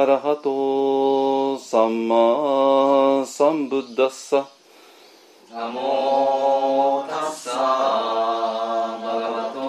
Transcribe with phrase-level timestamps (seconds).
[0.00, 4.48] アラハトサンマサンブッダッサ
[5.52, 9.60] ナモタッサバガバト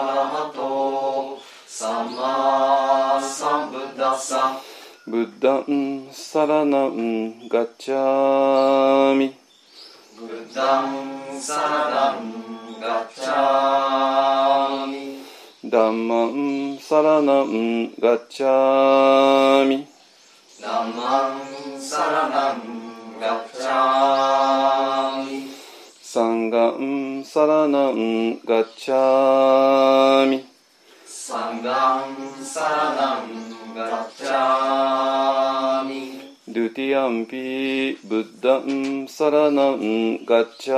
[0.00, 4.58] アラハトサンマサンブッダッサ
[5.06, 9.36] ブッダンサラナンガッチャミ
[10.18, 15.18] ブッダンサラダンガッチャミ
[15.64, 19.17] ダンマンサラナンガッチャミ
[19.58, 25.50] ナマンサラダンガチャミ
[26.00, 30.46] サンガンサラナンガチャミ
[31.04, 40.77] サンガンサラダンガチャミドゥティアンピブッダンサラナンガチャミ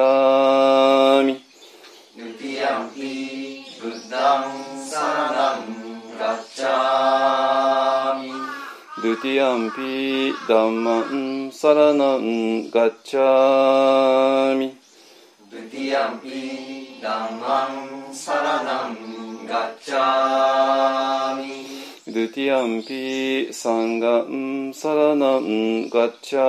[10.50, 14.76] ダンマンサラナンガッチャミ。
[15.48, 17.68] ドゥティアンピダンマ
[18.10, 22.12] ンサラダンガッチャミ。
[22.12, 26.42] ドゥティアンピサンガンサラナンガッチャ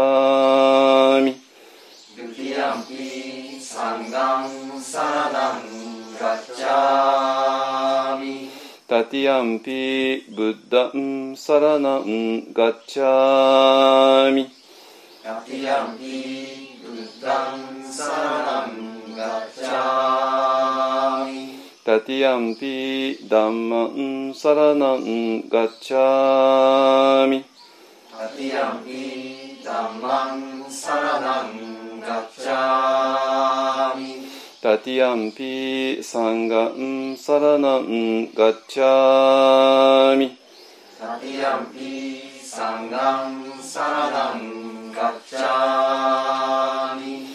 [9.01, 14.47] タティアンピブッダンサラナンガッチャミ
[15.23, 27.43] ダティアンピブッダンサラダンガッチャミタティアンピダンマンサラナンガッチャミ
[28.11, 34.30] タティアンピダンマンサラダンガッチャミ
[34.61, 40.37] タティアンピサンガンサラナンガッチャミ
[40.99, 47.25] タティアンピサンガンサラダンガッチャミ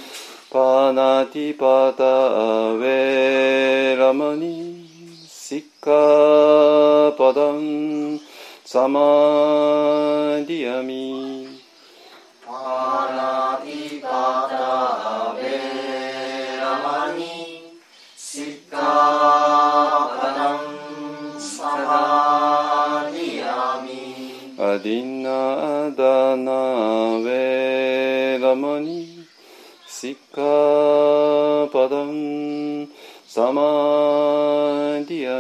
[0.49, 4.89] パナティパタウェラマニ
[5.27, 8.21] シッカパダン
[8.65, 9.01] サマ
[10.47, 11.36] ディアミ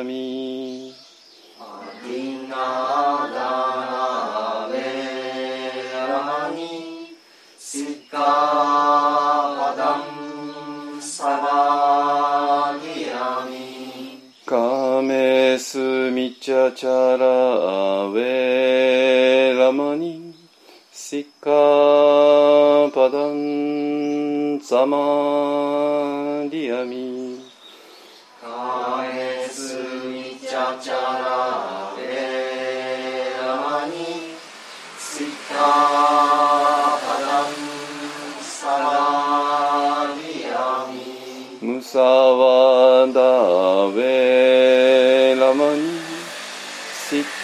[0.02, 0.92] ミ
[1.46, 1.62] ア
[2.02, 2.56] ディナ
[3.32, 3.85] ダナ
[16.26, 20.34] スミチャチャラウェラマニ
[20.90, 24.96] シッカパダンサマ
[26.50, 27.38] ディアミ
[28.42, 29.76] カエス
[30.08, 33.94] ミチャチャラベラマニ
[34.98, 36.26] シッカ
[41.82, 46.06] サワダウェラマニ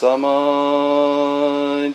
[0.00, 1.88] マ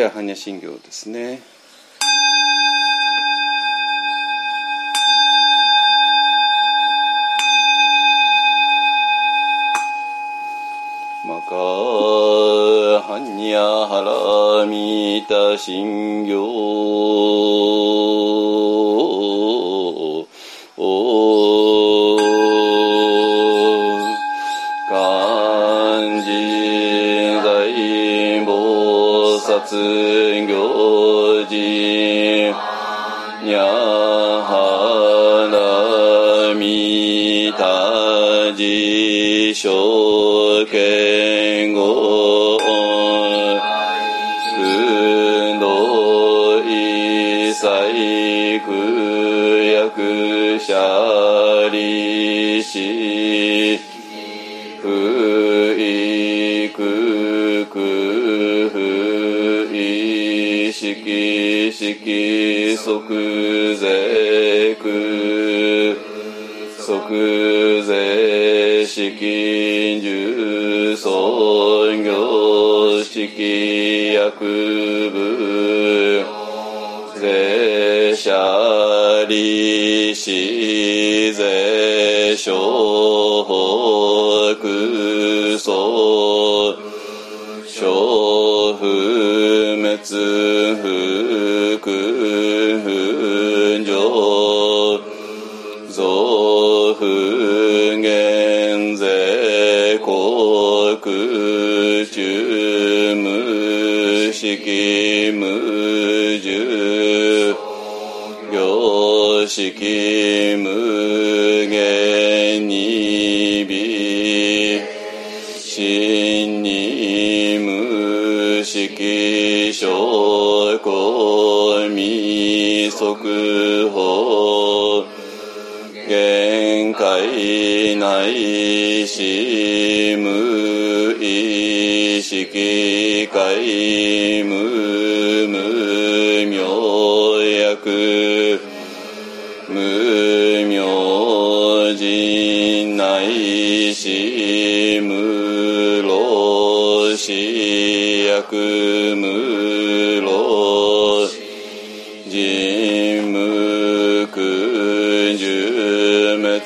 [0.00, 1.42] じゃあ般若心経ですね。
[11.26, 11.54] マカ
[13.02, 14.00] ハニャハ
[14.62, 15.22] ラミ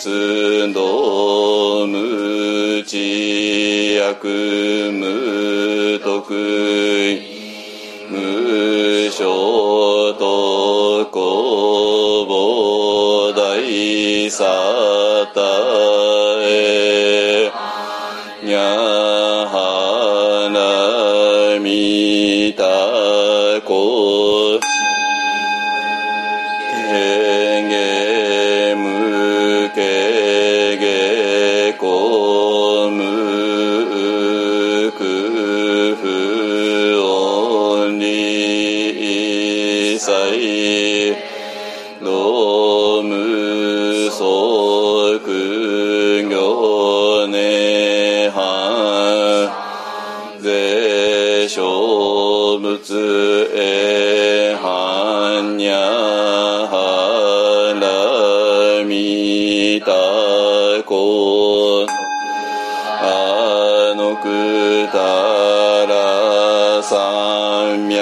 [0.05, 4.29] つどむちやく
[4.93, 6.35] むとく
[7.11, 7.23] い
[8.11, 14.84] 無所とこぼだいさ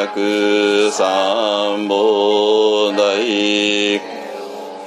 [0.05, 3.15] 百三菩大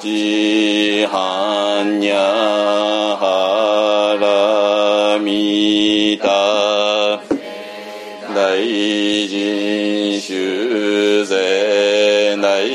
[0.02, 6.28] 地般若波らみた
[8.36, 8.60] 大
[9.28, 12.68] 人修善大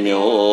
[0.00, 0.49] 名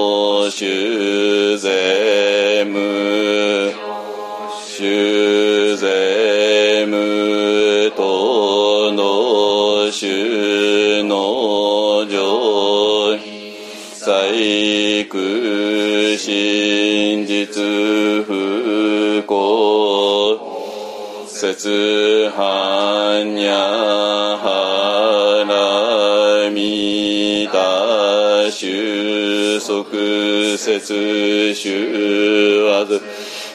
[16.18, 17.64] 真実
[18.26, 20.40] 不幸
[21.28, 23.52] 節半夜
[24.38, 24.50] 腹
[26.52, 29.84] 見た収束
[30.58, 33.02] 節収わず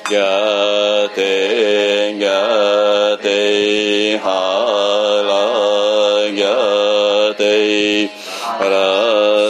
[0.09, 4.29] ギャテギャテハ
[6.27, 8.11] ラギャテ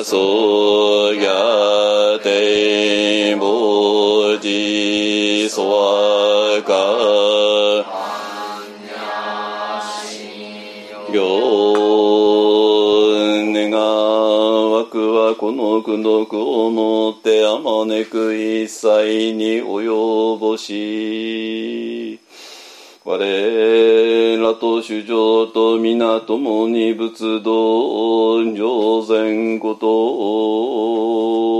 [0.04, 0.52] そう
[15.43, 22.21] この苦毒をもってあまねく一切に及ぼし
[23.05, 31.52] 我らと主上と皆共に仏道上善こと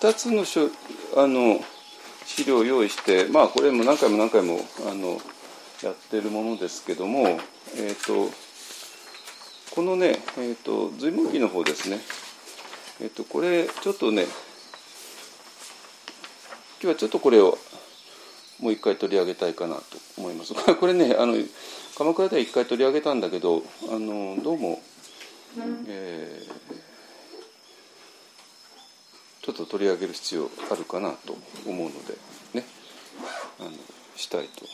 [0.00, 0.70] 2つのしょ
[1.14, 1.60] あの
[2.24, 5.20] 資料を用意して、まあ、これも何回も何回もあの
[5.82, 7.38] やってるものですけども、
[7.76, 8.30] えっと、
[9.74, 11.98] このね、えっと、随文記の方ですね。
[13.02, 14.30] えっと、これ、ちょっとね、今
[16.80, 17.58] 日はちょっとこれを
[18.58, 19.82] もう一回取り上げたいかなと
[20.16, 20.54] 思います。
[20.76, 21.36] これね、あの
[21.98, 24.82] 鎌倉では一回取り上げたんだけど、あのどうも、
[25.88, 26.90] えー
[29.42, 31.36] ちょっと取り上げる必要あるかなと
[31.66, 32.18] 思うので
[32.54, 32.64] ね、
[33.60, 33.70] あの
[34.16, 34.64] したいと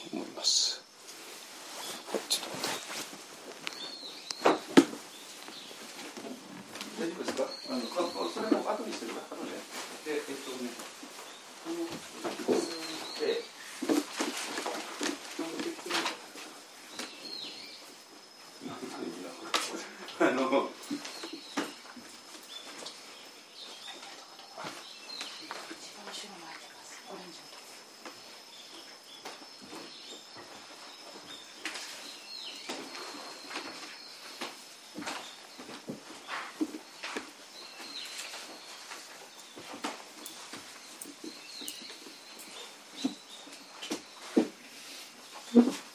[45.57, 45.86] Mm-hmm.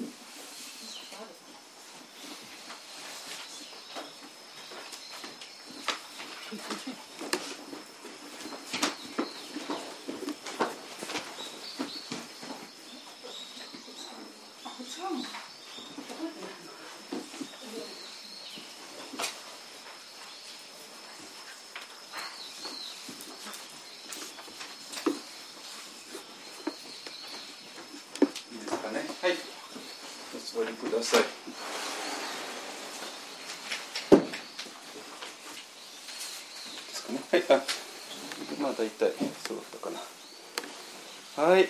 [30.81, 31.21] ください。
[31.21, 31.27] で
[36.95, 37.19] すかね。
[37.31, 37.43] はい。
[37.49, 37.63] あ、
[38.59, 39.13] まあ大体
[39.47, 40.01] 揃ったかな。
[41.43, 41.69] はい。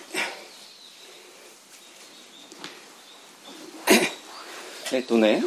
[4.92, 5.44] えっとね、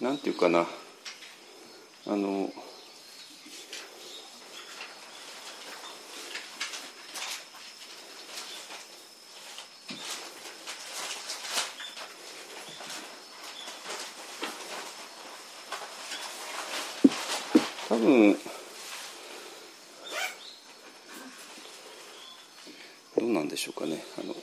[0.00, 0.68] なんていうかな、
[2.06, 2.52] あの。
[17.88, 18.34] 多分
[23.18, 24.02] どうなんでしょうかね。
[24.22, 24.36] あの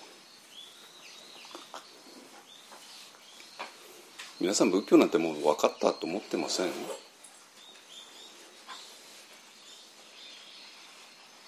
[4.42, 6.72] 皆さん仏教なんてもう分かったと思ってません？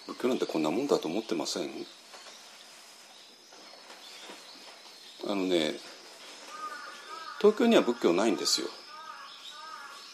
[0.08, 1.70] 仏教なんてこんなもんだと思ってません？
[5.26, 5.74] あのね
[7.42, 8.68] 東京には仏教ないんですよ。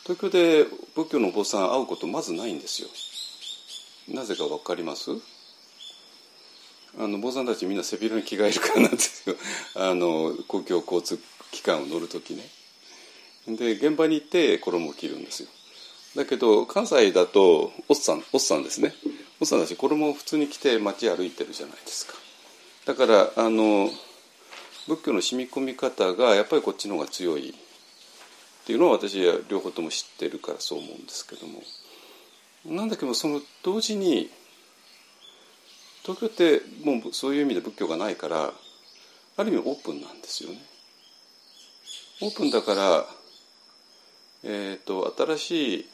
[0.04, 2.90] 東京で仏教のお坊さん会うことまずないんですよ。
[4.10, 5.12] なぜか分かります？
[7.04, 9.36] あの坊さんたちみんな背広に着替えるからなんですよ
[9.76, 11.20] あの公共交通
[11.52, 12.44] 機関を乗る時ね。
[13.48, 15.50] で現場に行って衣を着るんですよ。
[16.16, 18.94] だけど関西だとおっさんおっさんですね。
[19.42, 22.14] おっさんたち衣を普通に着て街歩いてるじゃないですか。
[22.86, 23.90] だからあの
[24.88, 27.54] 仏教の染み込み方がやっぱりこっちの方が強いっ
[28.66, 31.62] ていうのは私は両方とも知ってるからそう思うんですけども。
[32.66, 34.30] なんだけどその同時に
[36.04, 38.54] 東京ってもうそういう意味で仏教がないから
[39.38, 40.60] ある意味オープンなんですよね。
[42.22, 43.06] オープンだから、
[44.44, 45.86] えーと、新しい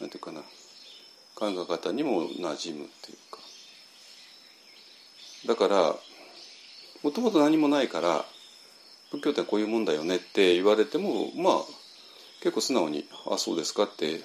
[0.00, 0.40] なんていうかな
[1.34, 3.38] 考え方にも馴染むっていうか
[5.46, 5.94] だから
[7.02, 8.24] もともと何もないから
[9.10, 11.64] 仏教ってこういうもんだよねって言われてもまあ
[12.40, 14.22] 結構素直に「あそうですか」って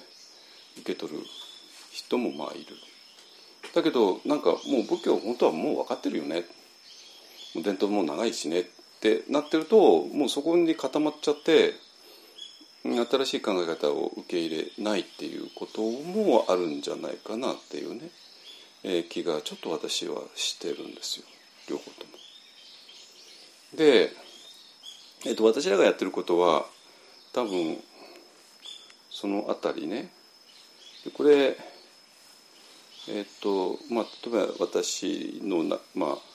[0.78, 1.20] 受け取る
[1.92, 2.76] 人もまあいる。
[3.74, 6.44] だけどなんかもう仏教本当はもう分かってるよね。
[7.54, 8.64] 伝統も長いしねっ
[9.00, 11.74] てなってるともうそこに固まっちゃって
[12.84, 18.10] 新しい考え方を受け入れないっていうこともあるんじゃないかなっていうね、
[18.82, 21.26] えー、気がちょっと私はしてるんですよ。
[21.68, 22.12] 両方とも。
[23.74, 24.10] で、
[25.26, 26.66] えーと、私らがやってることは
[27.32, 27.78] 多分
[29.10, 30.10] そのあたりね。
[31.14, 31.56] これ
[33.08, 36.32] えっ、とまあ例えば私のなまあ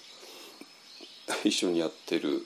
[1.44, 2.46] 一緒にやってる、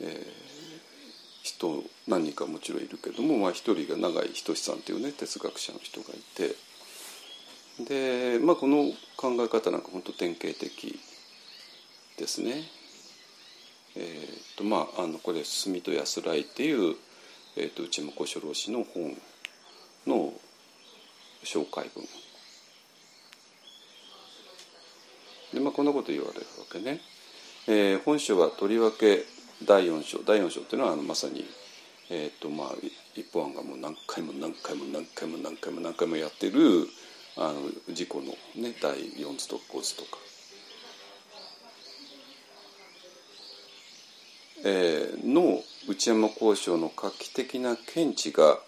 [0.00, 6.56] えー、人何人かもちろんいるけども、まあ、一人が永井仁さんというね哲学者の人がいて
[7.84, 10.98] で、まあ、この考え方なんか本当典型的
[12.16, 12.68] ですね。
[13.94, 16.96] えーとまあ、あのこれ「住と安らい」っていう、
[17.56, 19.20] えーと、内山小四郎氏の本
[20.06, 20.32] の
[21.42, 22.06] 紹介文
[25.52, 27.00] で、まあ、こんなこと言われるわけね。
[27.66, 29.24] えー、本書はとりわけ
[29.64, 31.44] 第4章第4章っていうのはあのまさに、
[32.10, 32.68] えーとまあ、
[33.14, 36.86] 一本案がもう何回も何回も何回も何回も何回もやってる
[37.36, 38.22] あの自己の、
[38.62, 40.18] ね、第4図とか5図とか。
[44.64, 48.58] えー、の内山交渉の画期的な見地が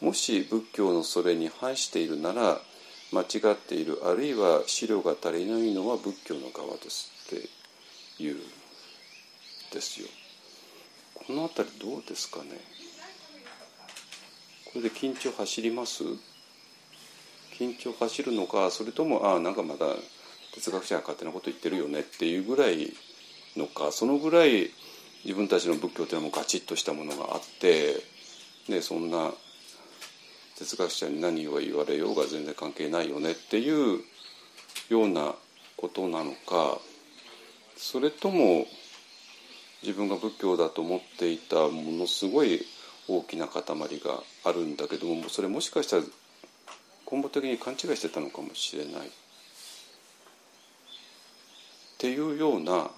[0.00, 2.60] もし仏教のそれに反しているなら
[3.14, 7.38] 間違っているあるいは資料が足りないのは仏教の側ですっ
[8.18, 8.36] ていう
[9.72, 10.08] ですよ。
[11.14, 12.50] この辺りどうですかね？
[14.66, 16.02] これで緊張走ります？
[17.58, 19.86] 緊張走るのかそれともああなんかまだ
[20.54, 22.00] 哲学者が勝手なこと言ってるよね？
[22.00, 22.92] っていうぐらい
[23.56, 24.70] のかそのぐらい
[25.24, 28.02] 自分たちの仏教っていうのはもうガチッとしたものがあって
[28.68, 29.32] でそんな
[30.58, 34.00] 哲学者に何を言われようが全然関係ないよねっていう
[34.88, 35.34] ような
[35.76, 36.78] ことなのか
[37.76, 38.66] それとも
[39.82, 42.64] 自分が仏教だと思っていたものすごい
[43.08, 46.02] 大きな塊があるんだけどもそれもしかしたら
[47.10, 49.10] 根本的に勘違いしてたのかもしれないっ
[51.98, 52.90] ていうような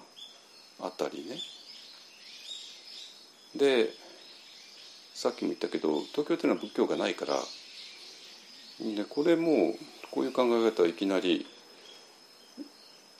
[0.79, 1.37] あたりね。
[3.55, 3.89] で
[5.17, 7.33] さっきも言ったけど東京っていうのは仏教がないから
[8.93, 9.73] でこれも
[10.11, 11.47] こういう考え方はいきなり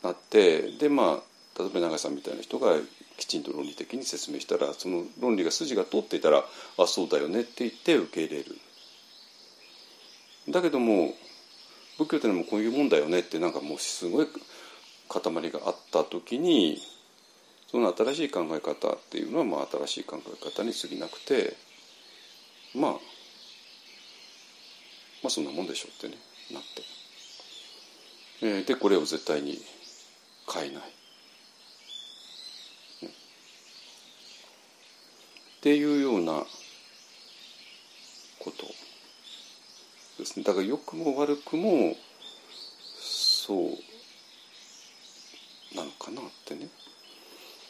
[0.03, 2.75] あってでまあ例えば永井さんみたいな人が
[3.17, 6.45] きちんと論理的に説明したらその論理が筋が通っていたら
[6.77, 8.55] あそうだよねって言って受け入れる。
[10.49, 11.15] だけども
[11.97, 14.27] 仏教っていうのもこういうもんだよねってなんかもうすごい
[15.10, 16.77] 塊があった時に
[17.71, 21.57] その新しい考え方っていうのはまあ新しい考え方に過ぎなくて
[22.77, 22.99] まあま
[25.27, 26.83] あそんなもんでしょうってねなって、
[28.45, 29.59] えー、でこれを絶対に
[30.53, 30.85] 変えない、っ
[35.61, 36.45] ていうような
[38.39, 38.65] こと
[40.19, 40.43] ですね。
[40.43, 41.95] だから良くも悪くも
[43.01, 43.59] そう
[45.75, 46.69] なのかなってね。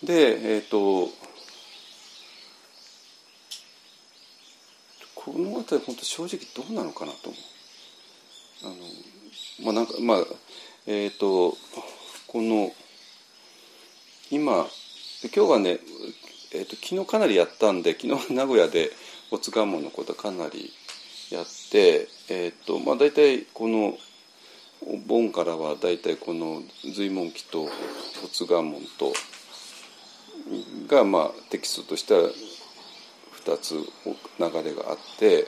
[0.03, 1.09] でえっ、ー、と
[5.27, 7.41] この辺り本当正直どうなのかなと思う。
[8.63, 8.75] あの
[9.65, 10.17] まあなんかまあ
[10.85, 11.57] えっ、ー、と
[12.27, 12.71] この
[14.31, 14.65] 今
[15.35, 15.79] 今日はね、
[16.53, 18.89] えーと、昨日かなりやったんで昨日名古屋で
[19.29, 20.71] 没願門のことかなり
[21.29, 23.97] やってえっ、ー、とまあ大体この
[24.85, 26.61] お盆からは大体この
[26.95, 27.67] 随文記と
[28.21, 29.13] 没願門と
[30.87, 32.29] がまあテキストとしては
[33.47, 33.83] 2つ流
[34.63, 35.47] れがあって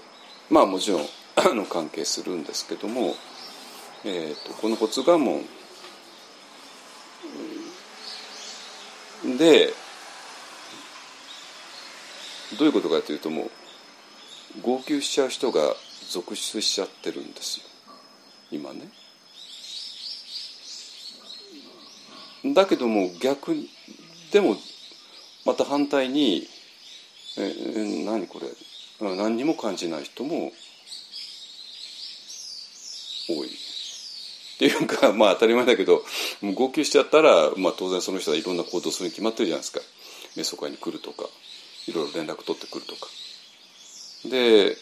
[0.50, 1.06] まあもちろん
[1.70, 3.16] 関係するんですけども
[4.06, 5.42] えーと、この発願文
[9.38, 9.74] で
[12.58, 13.44] どういうことかというとも
[14.58, 15.76] う号泣しちゃう人が
[16.10, 17.66] 続出しちゃってるんですよ
[18.52, 18.90] 今ね。
[22.56, 23.54] だけども逆
[24.32, 24.56] でも
[25.46, 26.48] また反対に
[27.38, 28.48] 「ええ何これ？
[29.16, 30.52] 何にも感じない人も
[33.30, 33.48] 多い。
[33.48, 33.52] っ
[34.60, 36.04] ていうかまあ当たり前だけど
[36.42, 39.80] もう号泣しちゃったら、まあ、当然その人はいろんな行動するに決まってるじゃないですか
[40.36, 41.24] メソ会に来るとか
[41.88, 43.08] いろいろ連絡取ってくるとか。
[44.30, 44.76] で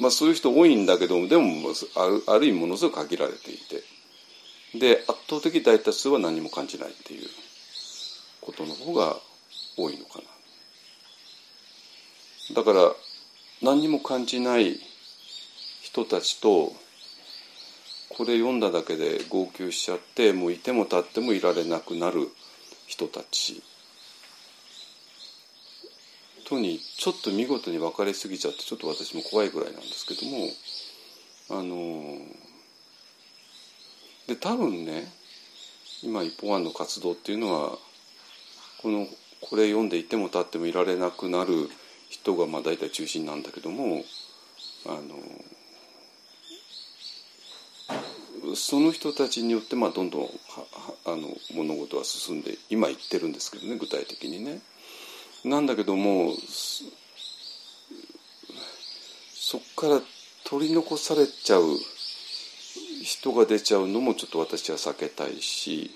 [0.00, 3.82] まあそういう人多いんだけどでもあるある意味ものすごく限られていて
[4.78, 7.28] で圧倒的大多数は何も感じないっていう
[8.42, 9.16] ことの方が
[9.78, 10.24] 多いのかな。
[12.52, 12.92] だから
[13.62, 14.78] 何にも感じない
[15.80, 16.72] 人たちと
[18.10, 22.28] これ読んだだけで号泣しちゃってもういても立ってもいられなくなる
[22.86, 23.62] 人たち
[26.46, 30.48] とにちょっと見事に分かれすぎちゃってちょっと私も怖いぐらいなんですけども
[31.50, 32.18] あの
[34.28, 35.10] で多分ね
[36.02, 37.78] 今一方案の活動っていうのは
[38.82, 39.06] この
[39.40, 41.70] これ読んでいても立ってもいられなくなる
[42.14, 44.04] 人がまあ大体中心なんだけども
[44.86, 45.00] あの
[48.54, 50.28] その人たちによってまあどんどん
[51.06, 54.60] あの物事は進んで今言ってるんですけどね具体的にね。
[55.44, 56.32] なんだけども
[59.34, 60.00] そこから
[60.44, 61.64] 取り残されちゃう
[63.02, 65.90] 人が出ちゃうのもちょっと私は避けたいし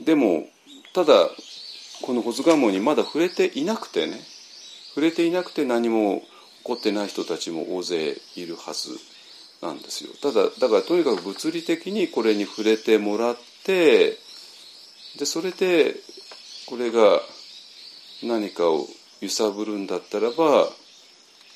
[0.00, 0.46] でも
[0.92, 1.28] ただ
[2.02, 4.20] この保津願文にまだ触れていなくてね
[4.88, 8.90] 触れていなくて何も起こってない人たちも大勢いるはず
[9.62, 10.10] なんですよ。
[10.22, 14.18] ただだからとにかく物理的にこれに触れてもらって
[15.18, 15.96] でそれで
[16.66, 17.20] これが
[18.22, 18.86] 何かを
[19.20, 20.68] 揺さぶるんだったらば、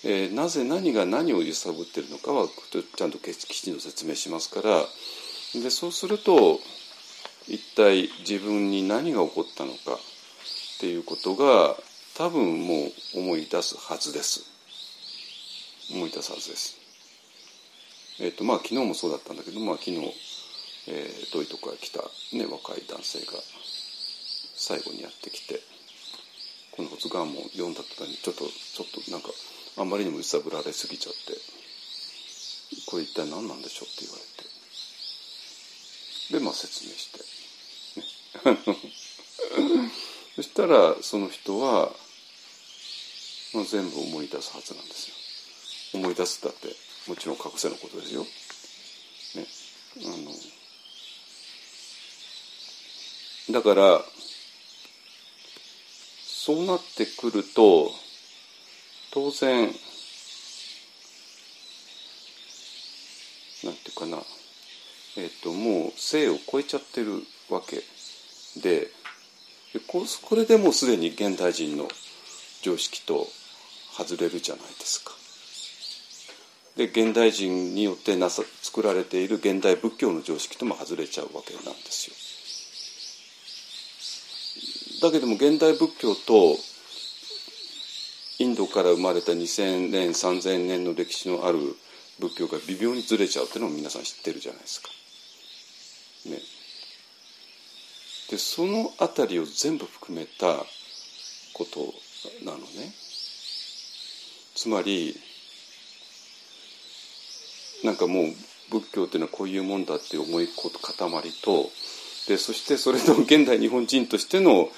[0.05, 4.83] えー、なぜ何が何を揺さぶってるのかはちゃんときちんと説明しますから
[5.61, 6.61] でそうすると
[7.49, 9.99] 一体自分に何が起こったのか
[10.77, 11.77] っていうことが
[12.17, 14.43] 多分もう思い出すはずです。
[15.93, 16.77] 思い出すはずです。
[18.21, 19.99] えっ、とまあ昨日もそうだったんだけど、まあ、昨日、
[20.89, 22.01] えー、遠いとこから来た、
[22.37, 23.33] ね、若い男性が
[24.57, 25.61] 最後にやってきて
[26.73, 29.29] この発願文を読んだ途端にちょっとちょっとなんか
[29.79, 31.35] あまりにも揺さぶられすぎちゃって
[32.87, 34.45] これ一体何なんでしょうって言われて。
[36.33, 37.19] でまあ説明して、
[38.51, 38.59] ね、
[40.37, 41.93] そしたらその人は、
[43.55, 45.09] まあ、全部思い出すはずなんです
[45.95, 46.01] よ。
[46.01, 46.69] 思い出すだって
[47.09, 48.23] もちろん隠せのことですよ。
[48.23, 49.47] ね、
[49.99, 50.09] あ
[53.51, 54.03] のだから
[56.25, 57.91] そうなってくると
[59.13, 59.67] 当然
[63.63, 64.19] なんていうかな。
[65.17, 67.85] えっ、ー、ともう性を超えちゃってるわけ
[68.61, 68.91] で
[69.81, 70.07] こ
[70.37, 71.89] れでもうすでに現代人の
[72.63, 73.27] 常識と
[73.97, 75.13] 外れるじゃないですか。
[76.77, 82.09] で現代人によってなさ作られている現代仏教の常識とも外れちゃうわけなんです
[85.01, 85.09] よ。
[85.09, 86.57] だけども現代仏教と
[88.39, 91.59] インドから生まれた2,000年3,000年の歴史のある
[92.19, 94.89] 仏教が微妙にずれちゃうっていうのも皆さん知ってるじゃないですか。
[96.27, 96.39] ね、
[98.31, 100.65] でその辺りを全部含めた
[101.53, 101.95] こと
[102.45, 102.65] なのね。
[104.55, 105.19] つまり
[107.83, 108.25] なんかもう
[108.71, 111.71] 仏教っていうのはこういうもんだっていう思い塊と
[112.29, 114.69] でそしてそれと現代日本人としての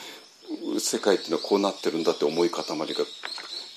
[0.78, 2.74] 世界っていうのはこうなってるんだって思い塊が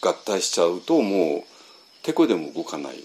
[0.02, 3.04] 合体しちゃうともうてこでも動かない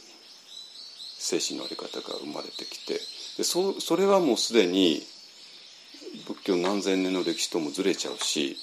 [1.19, 2.95] 精神の在り方が生まれてきて
[3.37, 5.03] でそそれはもうすでに
[6.27, 8.57] 仏教何千年の歴史ともずれちゃうし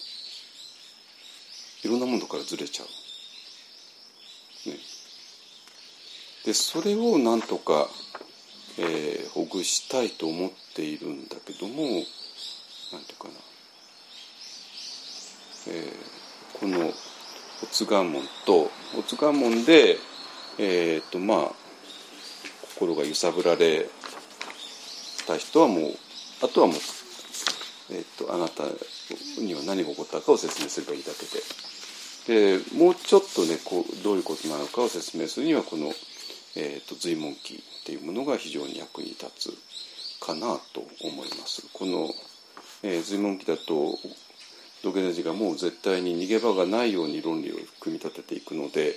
[1.83, 2.87] いろんなものからずれちゃう。
[4.69, 4.77] ね、
[6.45, 7.89] でそれをなんとか、
[8.77, 12.03] えー、ほぐしたいと思っているんだけどもなんてい
[13.15, 13.33] うかな、
[15.67, 16.93] えー、この
[17.63, 19.97] おつが門とおつが門で
[20.59, 21.51] えっ、とまあ
[22.75, 23.89] 心が揺さぶられ
[25.25, 25.91] た人はもう
[26.43, 26.75] あとはもう、
[27.91, 28.63] えーと、あなた
[29.39, 35.91] には何が起こったかを説明すればいいだけででもうちょっとねこうどういうことなのかを説明するにはこの
[36.55, 39.53] えーと、随文記っていうものが非常に役に立つ
[40.19, 41.65] かなと思います。
[41.71, 42.09] この、
[42.83, 43.97] えー、随文記だと
[44.83, 48.95] 土下座がもう絶対に逃げ場がないように論理を組み立てていくので、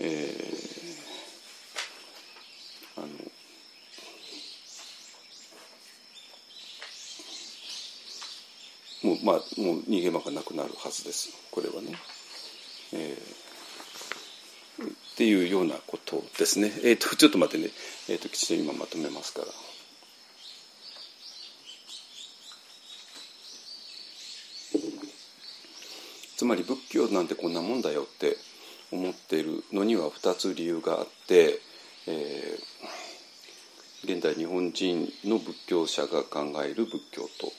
[0.00, 3.06] えー、あの
[9.10, 11.96] もうまあもう逃げ場がなくなるはずですこれはね。
[12.94, 16.72] えー、っていうようなことですね。
[16.84, 17.72] えっ、ー、とちょっと待ってね、
[18.08, 19.46] えっ、ー、ときちんと今まとめますから。
[26.36, 28.36] つまり仏教なんてこんなもんだよって
[28.90, 31.60] 思っているのには2つ理由があって、
[32.08, 37.52] えー、現代日本人の仏教者が考える仏教と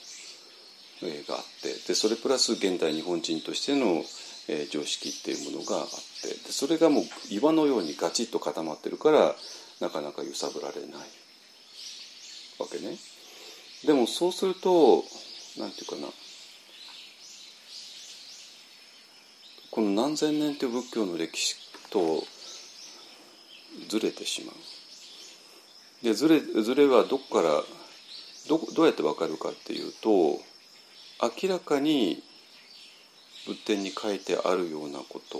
[1.26, 4.04] があってでそれプラス現代日本人としての、
[4.48, 5.86] えー、常識っていうものがあっ
[6.22, 9.34] てでそれがもう岩のようにガチッと固まってるから
[9.80, 10.90] なかなか揺さぶられない
[12.58, 12.96] わけね。
[13.84, 15.04] でもそうすると
[15.58, 16.12] 何て言うかな
[19.70, 21.56] この何千年という仏教の歴史
[21.90, 22.24] と
[23.88, 24.56] ずれてしまう。
[26.04, 27.62] でずれずれはどこから
[28.48, 30.40] どどうやって分かるかっていうと
[31.22, 32.22] 明らかに
[33.46, 35.38] 仏典に書いてあるようなこと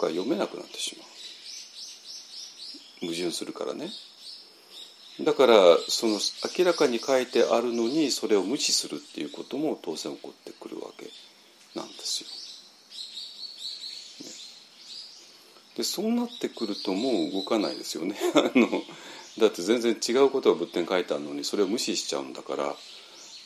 [0.00, 3.06] が読めなくなってしまう。
[3.06, 3.90] 矛盾するからね。
[5.20, 5.54] だから
[5.88, 6.18] その
[6.58, 11.10] 明らかに書いてあるのにそれを無視するっていうことも当然起こってくるわけ
[11.78, 12.28] なんですよ。
[15.76, 18.16] でそうなってくるともう動かないですよね。
[18.34, 18.82] あの
[19.38, 22.76] だって全然違うことが仏典書いてあるのにそれを無視しちゃうんだから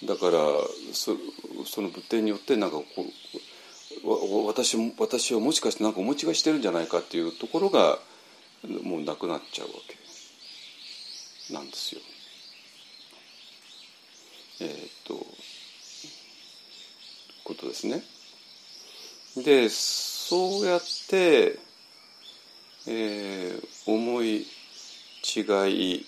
[0.05, 0.39] だから
[0.93, 1.17] そ
[1.65, 2.85] その仏典によってなんかこ
[4.05, 7.99] う私私はもしかしてなんかお持ちがしてるんじゃないかっていうところが
[8.83, 12.01] もうなくなっちゃうわけなんですよ。
[14.61, 15.27] えー、っと
[17.45, 18.03] ことですね。
[19.37, 21.59] でそうやって、
[22.87, 24.47] えー、思い
[25.23, 26.07] 違い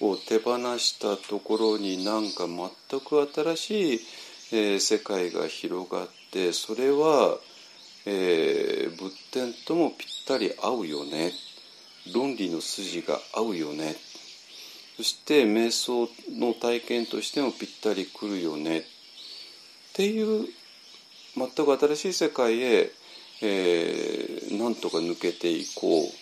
[0.00, 4.00] を手放したところになんか全く新しい、
[4.52, 7.38] えー、世界が広がってそれは、
[8.06, 11.32] えー、仏典ともぴったり合うよね。
[12.14, 13.94] 論理の筋が合うよね。
[14.96, 16.08] そして瞑想
[16.38, 18.78] の体験としてもぴったりくるよね。
[18.80, 18.82] っ
[19.92, 20.46] ていう
[21.36, 22.90] 全く新しい世界へ、
[23.42, 26.19] えー、なんとか抜けていこう。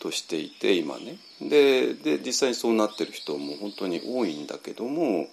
[0.00, 5.28] としていて今ねでで実際にそうなってる人も本当に多いんだけども、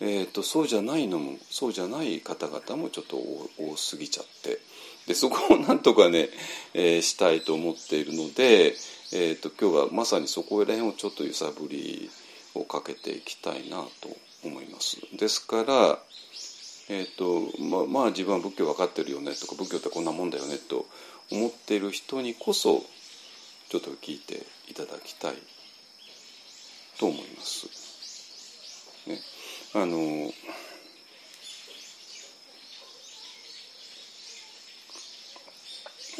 [0.00, 4.58] えーと、そうじゃないのもそうじゃない方々もちょっと多すぎちゃって
[5.06, 6.30] でそこをなんとかね、
[6.72, 8.74] えー、したいと思っているので、
[9.12, 12.10] えーと、今日はまさにそこら辺をちょっと揺さぶり
[12.54, 14.08] をかけていきたいなと
[14.44, 14.96] 思います。
[15.16, 15.98] ですから
[16.90, 20.84] えーとまあ、まあ自分は仏教分かってるよねとか仏教ってこんなもんだよねと
[21.32, 22.82] 思っている人にこそ
[23.68, 25.34] ちょっと聞いていただきたい
[26.98, 27.66] と思います。
[29.08, 29.20] ね、
[29.74, 30.32] あの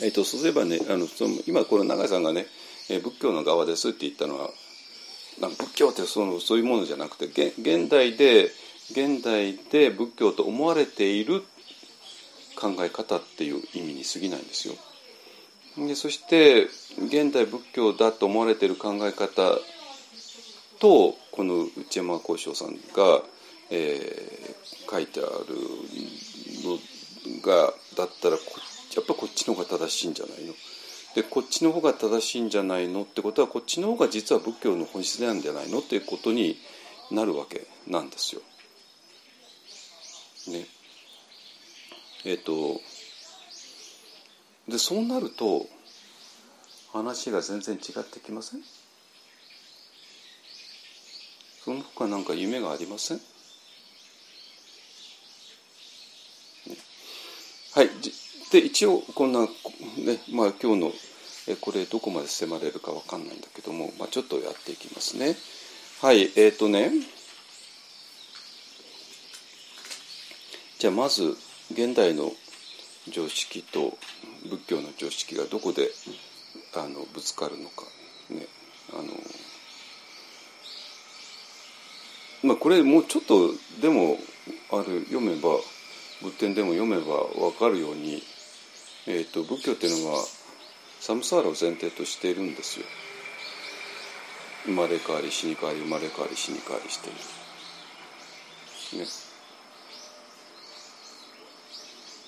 [0.02, 2.46] えっと、そうすればねあのその今この永井さんがね、
[2.90, 4.50] え仏教の側ですって言ったのは
[5.40, 7.26] なんか仏教ってそのそういうものじゃなくて
[7.58, 8.50] 現代で
[8.90, 11.44] 現代で仏教と思われている
[12.56, 14.74] 考え方っていう意味に過ぎないんですよ。
[15.76, 16.64] でそして
[16.98, 19.58] 現代仏教だと思われている考え方
[20.78, 23.22] とこの内山幸章さんが、
[23.70, 25.28] えー、書いてある
[26.62, 26.78] の
[27.42, 28.40] がだったらや
[29.02, 30.52] っぱこっちの方が正しいんじゃないの？
[31.16, 33.02] でこっちの方が正しいんじゃないの？
[33.02, 35.80] ってことはこっちの方が実は仏教の本質なんじゃないの？
[35.80, 36.56] っていうことに
[37.10, 38.42] なるわけなんですよ。
[40.52, 40.66] ね。
[42.24, 42.80] えっ、ー、と
[44.68, 45.66] でそうなると
[46.92, 48.60] 話が全然違ってきません？
[51.64, 53.20] その他なんか夢がありません、
[57.74, 57.90] はい
[58.52, 59.48] で一応こんな、ね
[60.32, 60.92] まあ、今日の
[61.60, 65.36] これどこまで迫れるか分かんないんだけども、まあ、ちょっとやっていきますね。
[66.00, 66.92] はいえっ、ー、とね。
[70.78, 71.36] じゃあまず
[71.72, 72.30] 現代の
[73.08, 73.96] 常識と
[74.48, 75.90] 仏教の常識がどこで
[76.74, 77.84] あのぶつかるのか。
[78.30, 78.46] ね。
[78.92, 79.02] あの
[82.42, 84.18] まあこれもうちょっとでも
[84.70, 85.56] ある読めば
[86.22, 88.22] 仏典でも読めば分かるように、
[89.06, 90.24] えーと、仏教っていうのは
[91.00, 92.86] サムサーラを前提としているんですよ。
[94.64, 99.04] 生まれ変わり死に変わり生まれ変わり死に変わりしている。
[99.04, 99.23] ね。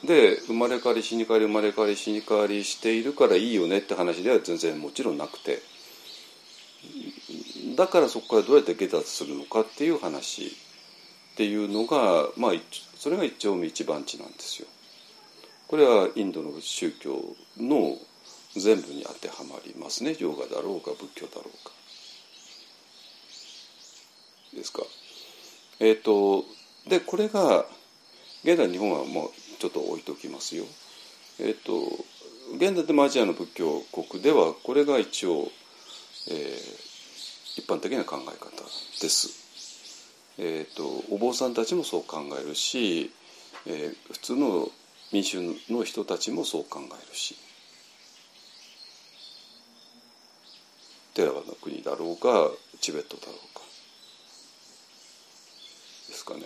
[0.07, 5.61] で生まれ変わり死に変わり生まれ変わり死に変わりしているからいいよねって話では全然もちろんなくて
[7.77, 12.53] だからそこからどうやって下脱するのかっていう話っていうのがまあ
[12.97, 14.69] それが一丁目一番地なんですよ。
[15.69, 17.21] これはインドの宗教
[17.59, 17.99] の
[18.55, 21.73] 全部に当てはまりますねヨガだろうか仏教だろうか。
[24.55, 24.83] ですか。
[25.81, 26.45] え、ー、と
[26.89, 27.67] でこれが
[28.45, 30.65] 現代日本はもうちょっと置いときますよ。
[31.41, 31.73] えっ、と
[32.55, 35.51] 現代でもアジアの仏教国ではこれが一応、
[36.31, 38.63] えー、一般的な考え方
[39.01, 39.47] です。
[40.39, 43.11] えーと、お坊さんたちもそう考えるし、
[43.67, 44.69] えー、普通の
[45.13, 45.41] 民衆
[45.71, 47.37] の人たちもそう考えるし
[51.15, 53.63] テラワの国だろうがチベットだろうか
[56.09, 56.43] ですかね。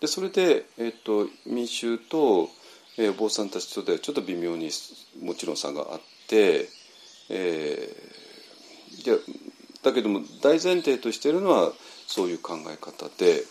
[0.00, 2.48] でそれで、えーと、民衆と、
[2.98, 4.70] えー、お坊さんたちとでちょっと微妙に
[5.22, 6.68] もちろん差があって、
[7.28, 9.18] えー、で
[9.82, 11.72] だけども大前提としているのは
[12.06, 13.44] そういう考え方で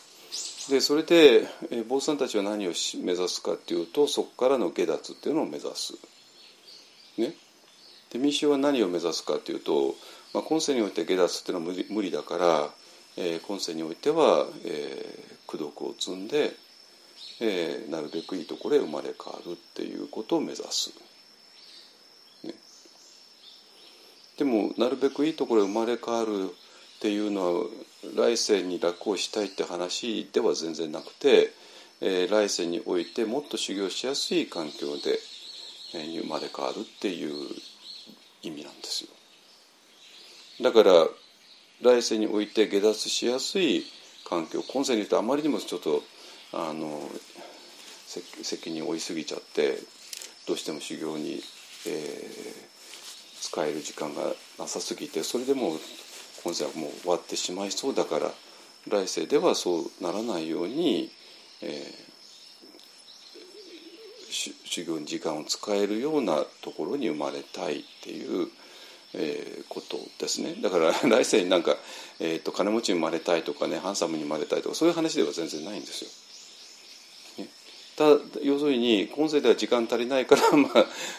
[0.70, 2.72] でそれで、えー、坊さんたちは何を
[3.04, 5.94] 目指すかっていうとそこからの下脱っていうのを目指す。
[7.18, 7.34] ね、
[8.12, 9.96] で民衆は何を目指すかっていうと、
[10.34, 12.70] まあ、今世において下脱っていうのは無理無理だから、
[13.22, 16.54] えー、今世においては、えー、功徳を積んで、
[17.42, 20.94] えー、なるべくいいところへ生まれ変わるっていうことを目指す。
[22.46, 22.54] ね
[24.38, 27.66] でもなるべくいいところへ生まれ変わるっていうのは
[28.16, 31.52] 来世に楽をしたいって話では全然なくて、
[32.00, 35.20] えー、来世においてもっと修行しやすい環境で、
[35.94, 37.34] えー、生まれ変わるっていう
[38.44, 39.10] 意味なんですよ。
[40.62, 41.06] だから
[41.82, 43.86] 来世において下脱しやすい
[44.28, 46.04] 環境今世に言うとあまりにもちょっと
[46.52, 47.10] あの
[48.06, 49.78] 責任を負いすぎちゃって
[50.48, 51.42] どうしても修行に、
[51.88, 54.24] えー、使える時間が
[54.58, 55.80] なさすぎてそれでもう
[56.44, 58.32] 今世はもう終わってしまいそうだから
[58.88, 61.12] 来世ではそうならないように、
[61.62, 62.00] えー、
[64.30, 68.48] 修行に時間を使えるようなところに生まれたいっていう、
[69.14, 71.78] えー、ことですねだから 来世になんか、
[72.20, 76.10] えーと、金持ちに生まれたいとかねハンサムに生まれたいとかそういう話では全然ないんですよ。
[78.00, 78.06] た
[78.42, 80.70] 要するに今世では時間足りないから、 ま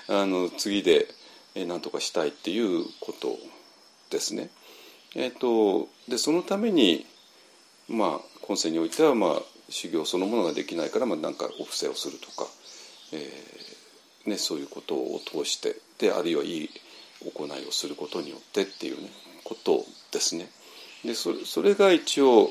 [0.09, 1.15] あ、あの次で
[1.55, 3.39] 何とかしたいっていうこと
[4.09, 4.49] ですね。
[5.15, 7.05] えーと、でそのために、
[7.89, 12.49] まあ、今世においては、まあ、修行そのものができないから、まあ、なんかお布施をするとか、
[13.13, 16.71] えーね、そういうことを通してであるいはいい
[17.25, 19.11] 行いをすることによってっていう、ね、
[19.45, 20.49] ことですね。
[21.05, 22.51] でそれそれが一応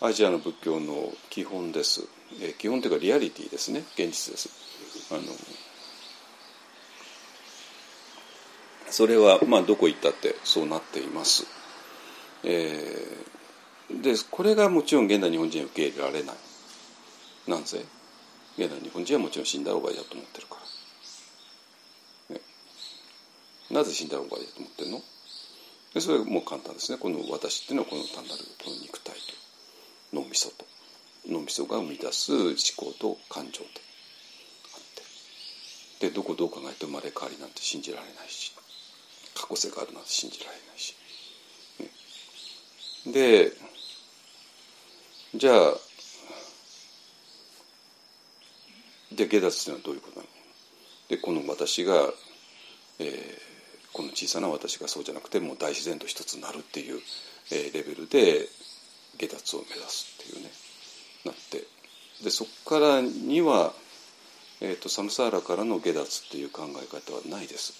[0.00, 2.06] アジアの仏教の基本です。
[2.40, 4.48] えー、基本というかリアリティですね現実です。
[5.12, 5.22] あの
[8.90, 11.46] それはまあどこ行ったってそうなっています。
[12.44, 16.36] えー、でこれがもちろん現代日本人は受け入れられない。
[17.46, 17.84] なんぜ
[18.58, 20.56] 現代日本人はもちろん死んだ方がいいだと思ってるか
[22.28, 22.34] ら。
[22.36, 22.40] ね、
[23.70, 25.02] なぜ死んだ方がいいと思ってるの？
[25.94, 26.98] でそれもう簡単ですね。
[26.98, 29.20] この私っていうのはこの単なるこの肉体と
[30.12, 30.64] 脳みそと
[31.28, 34.80] 脳みそが生み出す思考と感情とあっ
[36.00, 38.52] てでどこどう考えて生まれ変わりなんて信じられないし
[39.34, 40.94] 過去性があるなんて信じられないし。
[43.06, 43.52] ね、で
[45.34, 45.74] じゃあ
[49.12, 50.28] で下脱というのはどういうことなの？
[51.08, 51.94] でこの私が、
[53.00, 53.49] えー、
[53.92, 57.00] この小さな私がそうじゃなくてもう大自然と一つになるっていう、
[57.50, 58.48] え、レベルで
[59.18, 60.50] 下脱を目指すっていうね
[61.24, 61.64] なって
[62.24, 63.72] でそこからには、
[64.60, 67.72] えーと、サムサーラからの下脱っていう考え方はないです。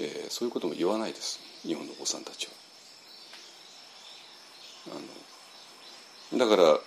[0.00, 2.52] えー、そういうことも言わないです日本のお子さんたちは。
[4.92, 6.78] あのだから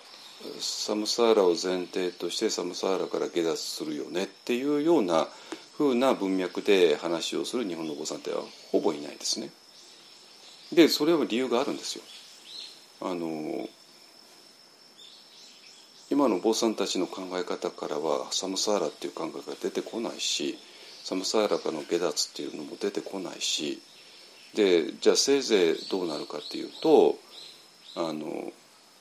[0.60, 5.28] サムサーラを前提としてサムサーラから下脱するよねっていうような
[5.76, 9.50] ふうな文脈で話をする日本のお子さんってはほぼいないですね。
[10.72, 12.04] でそれは理由があるんですよ。
[13.00, 13.68] あの
[16.10, 20.58] 今のお坊さんたちの考え方からはサムサーラっていう考えが出てこないし
[21.02, 23.80] サムサーラカの下脱っていうのも出てこないし
[24.54, 27.16] でじゃあせいぜいどうなるかっていうと
[27.96, 28.52] あの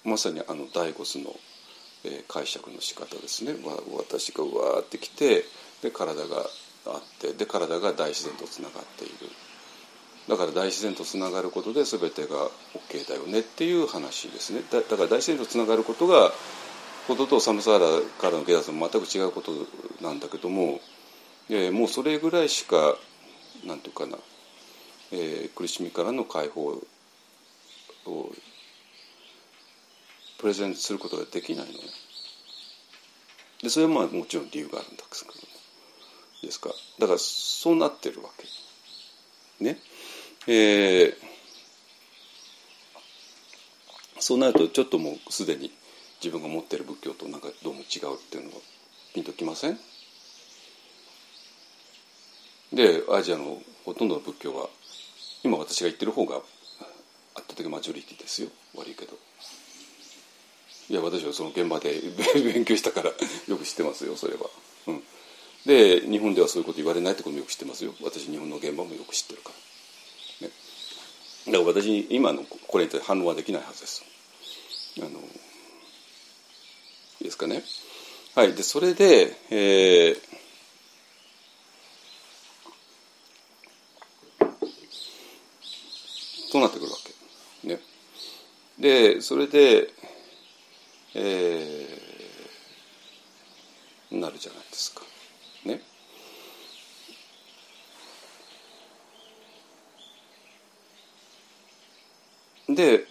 [0.05, 1.36] まさにあのダイゴスの
[2.03, 5.43] えー解釈の仕方ですねわ私がわーってきて
[5.82, 6.45] で体が
[6.86, 9.13] あってで体が大自然とつながっている。
[10.27, 14.61] だから大自然とつながることで全てが OK だよねっていう話ですね。
[14.71, 16.32] だだから大自然とつながることが
[17.07, 19.51] こととサムサーラからの下脱も全く違うこと
[20.01, 20.79] なんだけども、
[21.49, 22.95] えーもうそれぐらいしか
[23.65, 24.17] なんていうかな、
[25.11, 26.79] えー苦しみからの解放
[28.05, 28.32] を
[30.38, 31.79] プレゼンすることができないのね。
[33.63, 35.40] でそれはまあもちろん理由があるんですけど。
[36.41, 36.69] ですか？
[36.99, 39.63] だからそうなってるわけ。
[39.63, 39.77] ね？
[40.47, 41.31] えー
[44.23, 45.71] そうなるとちょっともうすでに
[46.23, 48.57] 自分が持ってる仏教となんかどうも違うっていうのが
[49.15, 49.79] ピンときません？
[52.71, 54.69] でアジアのほとんどの仏教は
[55.43, 56.45] 今私が言ってる方が圧
[57.47, 58.49] 倒的マジョリティですよ。
[58.75, 59.17] 悪いけど。
[60.89, 61.99] いや私はその現場で
[62.43, 63.09] 勉強したから
[63.47, 64.41] よく知ってますよそれは、
[65.66, 67.93] で日本ではそういうこと言われないってこともよく知ってますよ。
[68.01, 69.51] 私日本の現場もよく知ってるか
[70.41, 70.53] ら、ね、
[71.47, 74.03] だから私今のこれに対して反応はできないはずです。
[74.97, 75.12] あのい
[77.22, 77.64] いですかね。
[78.36, 78.53] はい。
[78.53, 80.18] でそれでえー
[86.51, 86.97] となってくるわ
[87.64, 87.68] け？
[87.68, 87.80] ね、
[88.80, 89.89] でそれで、
[91.14, 95.03] えーなるじゃないですか。
[95.64, 95.80] ね。
[102.76, 103.05] で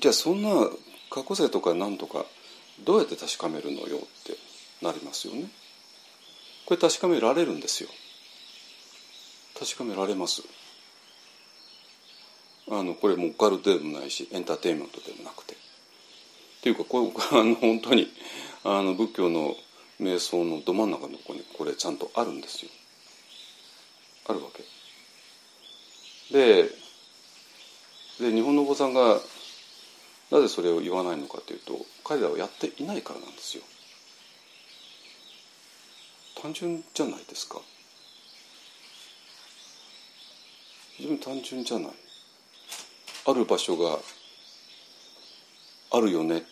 [0.00, 0.50] じゃあそんな
[1.10, 2.24] 過去性とか何とか
[2.84, 4.36] どうやって確かめるのよって
[4.82, 5.50] なりますよね。
[6.64, 7.90] これ確かめられるんですよ。
[9.60, 10.42] 確かめられます
[12.70, 15.56] あのこれもうオカルトでもないしエンターテインメントでもなくてっ
[16.62, 18.10] ていうかこれ あの本当に
[18.64, 19.54] あの仏教の
[20.00, 22.70] 瞑想のど真ん中のところにこれちゃんとあるんですよ
[24.26, 24.62] あるわけ。
[26.32, 26.70] で
[28.20, 29.18] で日本のお坊さんが
[30.30, 33.62] なぜそれを言わないのかというと彼らはやっていないからなんですよ。
[36.40, 37.60] 単純じゃないですか。
[40.96, 41.92] 非常に単純じゃない。
[43.26, 43.98] ある場所が
[45.92, 46.44] あるよね。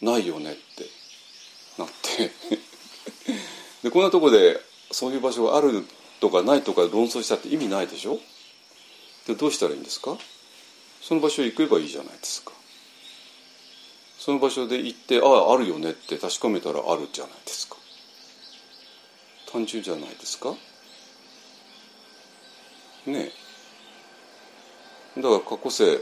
[0.00, 0.84] ないよねって
[1.78, 2.30] なって。
[3.82, 4.60] でこんなとこで
[4.90, 5.86] そういう場所がある
[6.20, 8.18] とかないとか論争したって意味ないでしょ？
[9.26, 10.16] でどうしたらいいんですか？
[11.02, 12.52] その場所へ行けばいいじゃないですか。
[14.18, 17.76] その場所で行ってあああるよねって確かめたらあるじゃないですか。
[19.52, 20.54] 単純じゃないですか？
[23.06, 23.30] ね
[25.16, 25.20] え。
[25.20, 26.00] だから過去性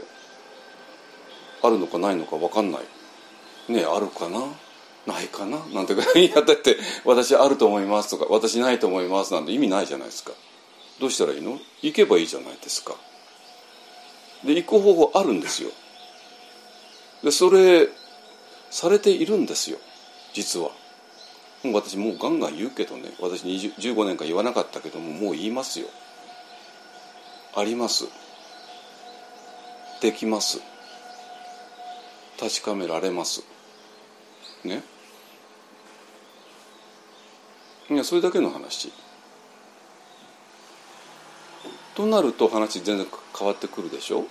[1.61, 2.81] あるのかないのか分かんない。
[3.71, 4.39] ねえあるかな？
[5.05, 5.59] ないかな？
[5.73, 10.31] なんていやだって私あると思いますとか私ないと思いますなんて意味ないじゃないですか。
[10.99, 11.59] どうしたらいいの？
[11.81, 12.95] 行けばいいじゃないですか。
[14.43, 15.69] で行く方法あるんですよ。
[17.23, 17.87] でそれ
[18.71, 19.77] されているんですよ
[20.33, 20.69] 実は。
[21.63, 25.87] もう私もうガンガン言うけどね私15年間言わなかったけどももう言いますよ。
[27.55, 28.05] あります。
[30.01, 30.59] できます。
[32.39, 33.43] 確かめられます。
[34.63, 34.83] ね？
[37.89, 38.91] いやそれだけの話。
[41.95, 43.07] となると話全然
[43.37, 44.25] 変わってくるでしょ？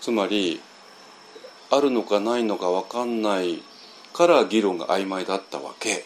[0.00, 0.60] つまり
[1.70, 3.60] あるのかないのか分かんない
[4.12, 6.04] から議論が曖昧だったわけ。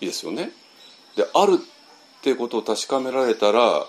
[0.00, 0.52] いいですよね？
[1.16, 3.84] であるってことを確かめられたら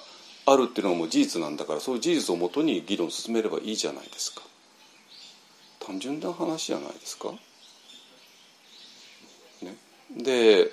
[0.46, 4.42] あるっていうのはもう事実なんだからそういう事実をもとに議論を進めればいいじゃないですか。
[5.80, 7.32] 単純な話じゃないですか？
[9.62, 9.78] ね、
[10.18, 10.72] で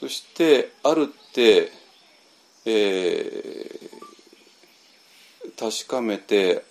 [0.00, 1.70] そしてあるって、
[2.64, 3.90] えー
[5.58, 6.64] 確かめて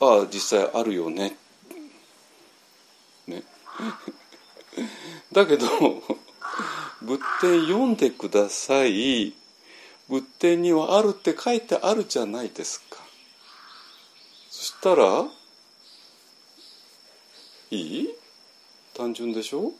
[0.00, 1.36] ああ実際あるよね。
[3.28, 3.44] ね。
[5.30, 5.68] だけど
[7.00, 9.34] 仏典読んでください。
[10.08, 12.98] 仏典にはあるって書いてあるじゃないですか。
[14.50, 15.28] そしたら
[17.70, 18.14] いい？
[18.94, 19.72] 単純でしょ？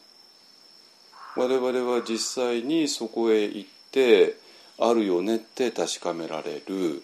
[1.36, 4.36] 我々は実際にそこへ行って
[4.78, 7.02] あるよねって確かめられる。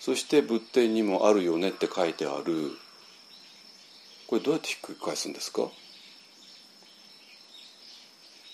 [0.00, 2.70] そして仏典にもあるよねって書いてある。
[4.26, 5.68] これどうやってひっくり返すんですか？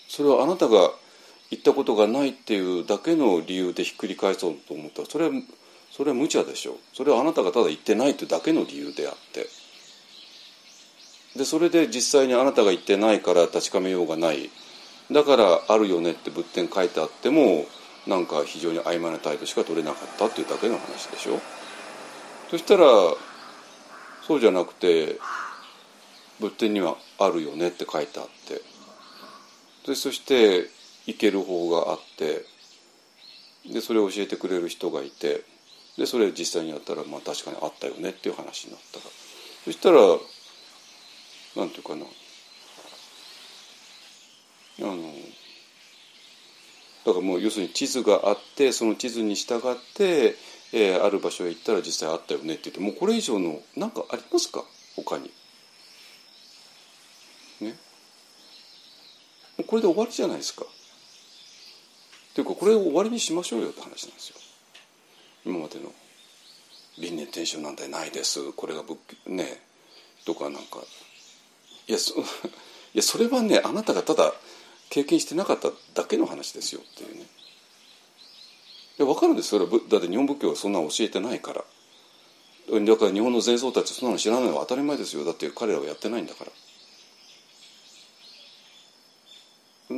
[0.07, 0.91] それはあなたが
[1.49, 5.03] 言ったことがないっていうだけの理由でひっくり返そうと思った。
[5.03, 5.31] らそれは
[5.91, 6.75] それは無茶でしょう。
[6.93, 9.47] それはあなたがただ言ってないというだけの理由であって。
[11.37, 14.49] でそれで実際にあなたが言ってないから確かめようがない。
[15.11, 17.65] だからあるよねって仏典書いてあっても
[18.07, 21.39] なんか非常に曖昧な態度しか取れなかったっていうだけの話でしょ。
[22.49, 22.85] そしたら
[24.25, 25.19] そうじゃなくて
[26.39, 28.61] 仏典にはあるよねって書いてあって。
[29.87, 30.69] でそして
[31.05, 32.45] 行ける方があって。
[33.71, 35.43] でそれを教えてくれる人がいて。
[35.97, 39.05] でそれ実際にやったらまあ確かにあったよねっていう話になったら。
[39.65, 39.97] そしたら
[41.57, 42.05] なんていうかな。
[44.81, 45.13] あの
[47.05, 50.35] だからもう要するに地図があってその地図に従って、
[50.73, 54.63] えーある場所へ行ったら実際あったよねって言ってもうこれ以上の何かありますか？
[54.95, 55.31] 他に。
[57.61, 57.71] ね？
[59.57, 60.63] もうこれで終わりじゃないですか。
[60.65, 64.35] っていうかこれを終わりにしましょうよって話なんですよ。
[65.45, 65.91] 今までの
[66.97, 69.59] 輪廻転生なんてないですこれが仏ね？
[70.25, 70.79] とかなんか
[71.87, 72.23] いやそ い
[72.93, 74.33] やそれはねあなたがただ
[74.91, 77.21] 経験してなかっただけの話ですよっていうね。
[77.21, 77.25] い
[78.99, 81.63] や分かるんですそれはだって日本仏教はそんな教えてないから。
[82.79, 85.23] だから日本の前僧たちそんなの知らないのは当たり前ですよ。
[85.23, 86.51] だって彼らはやってないんだから。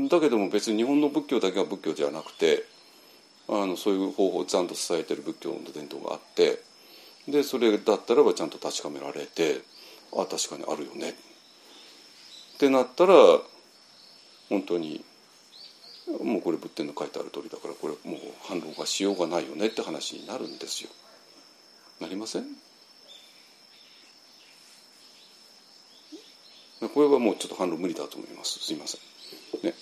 [0.09, 2.63] だけども別に日本の仏教だけが仏教じゃなくて
[3.47, 6.61] あのそういう方法をちゃんと伝えてる仏教の伝統があって
[7.27, 9.61] でそれだったらばちゃんと確かめられて
[10.15, 11.15] あ確かにあるよね。
[12.55, 13.15] ってなったら
[14.53, 15.03] 本当に
[16.21, 20.91] もうこれ仏典の書いてある通りだからこれもう反論がしようがないよねって話になるんですよ。
[21.99, 22.43] なりません？
[26.93, 29.65] これはもうちょっと反論無理だと思いますすいません。
[29.65, 29.73] ね、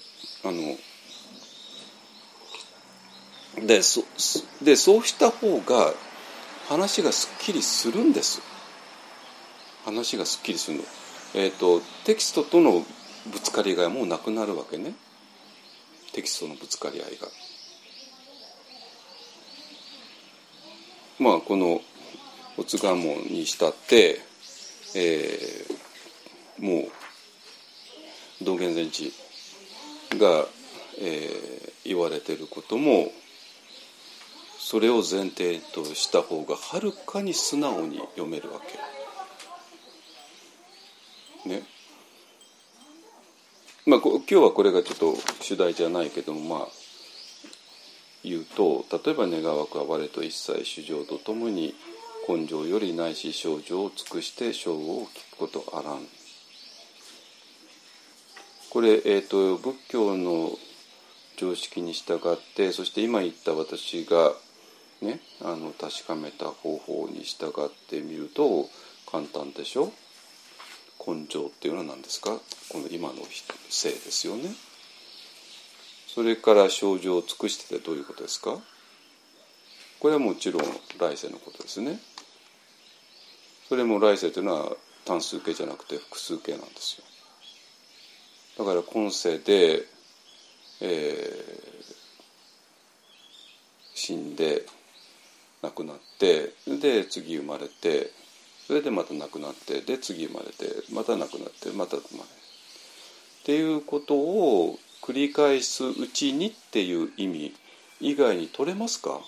[0.45, 0.51] あ
[3.59, 4.05] のでそ
[4.61, 5.93] でそうした方が
[6.69, 8.41] 話がすっきりするんです
[9.83, 10.83] 話がすっきりするの。
[11.33, 12.85] えーと、テキストとの
[13.27, 14.93] ぶつかりがもうなくなるわけね
[16.13, 17.27] テキストのぶつかり合いが。
[21.19, 21.81] まあこの
[22.57, 24.19] おつがもにしたって、
[24.95, 26.91] えー、もう
[28.43, 29.13] 道元禅師
[30.17, 30.45] が、
[30.99, 33.11] えー、言われてることも
[34.57, 38.59] それを前提とした方がはるかに素直に読めるわ
[41.45, 41.49] け。
[41.49, 41.63] ね。
[43.85, 46.67] まあ今日はこれがちょっと主題じゃないけどもまあ
[48.23, 51.73] 言うと例えば願わくは我と一切主情とともに
[52.29, 56.05] 根性よりないし症状を尽くして称号を聞くことあらん。
[58.69, 60.51] これ、えーと、仏教の
[61.35, 64.31] 常識に従ってそして今言った私が、
[65.01, 68.69] ね、あの確かめた方法に従ってみると
[69.11, 69.91] 簡単でしょ？
[71.05, 72.39] 根性っていうのは何ですか？
[72.69, 73.15] この今の
[73.69, 74.51] 性ですよね。
[76.07, 78.59] それから症状を尽くしててどういうことですか？
[79.99, 80.63] これはもちろん
[80.99, 81.99] 来世のことですね。
[83.69, 84.75] それも来世というのは
[85.05, 86.99] 単数形じゃなくて複数形なんです
[88.57, 88.65] よ。
[88.65, 89.85] だから今世で、
[90.81, 91.85] えー、
[93.95, 94.65] 死んで
[95.61, 98.11] 亡くなってで次生まれて
[98.71, 107.53] それでまた亡くなってで次生まれてまた亡くなってまた生まれっていうことを繰り返すうちにっていう意味
[107.99, 109.19] 以外に取れますか？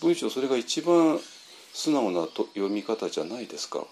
[0.00, 1.18] 文章それが一番
[1.74, 3.84] 素直なと読み方じゃないですか。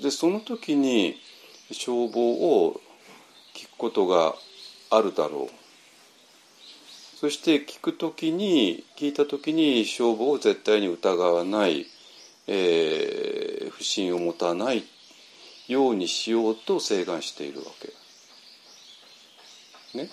[0.00, 1.16] でその時に
[1.72, 2.80] 消防を
[3.56, 4.36] 聞くことが
[4.90, 5.67] あるだろう。
[7.20, 11.84] そして聞く時に聞いた時に消防を絶対に疑わない、
[12.46, 14.84] えー、不信を持たない
[15.66, 17.88] ようにしようと請願しているわけ。
[19.98, 20.08] ね、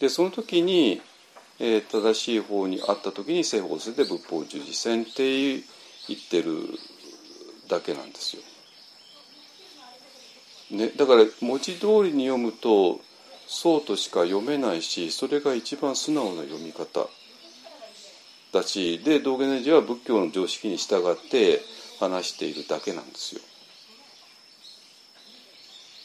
[0.00, 1.02] でその時に、
[1.58, 5.62] えー、正しい方にあった時に正法性で仏法十字線って言
[6.16, 6.56] ってる
[7.68, 8.42] だけなんですよ。
[10.70, 13.02] ね、だから文字通りに読むと
[13.54, 17.06] そうとしか読めないしそれが一番素直な読み方
[18.50, 21.60] だしで道元禅師は仏教の常識に従って
[22.00, 23.42] 話しているだけなんですよ。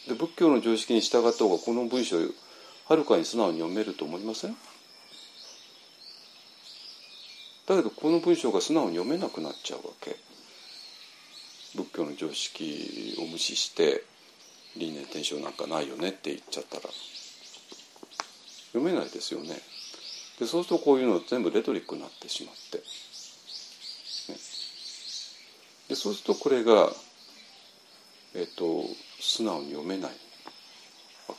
[0.10, 4.56] で仏教の常識に従った方がこの文章はるかに素直に読めると思いません？
[7.66, 10.18] だけどこの文章が素直に読めなくなっちゃうわけ。
[11.76, 14.04] 仏教の常識を無視して
[14.76, 16.84] 輪廻転生なんかないよねって言っちゃったら
[18.74, 19.60] 読めないですよね。
[20.40, 22.84] でそうするとこういうの全部レトリックになってしまって、ね、
[25.90, 26.92] でそうするとこれが、
[28.36, 28.84] えっと、
[29.20, 30.12] 素直に読めない
[31.28, 31.36] わ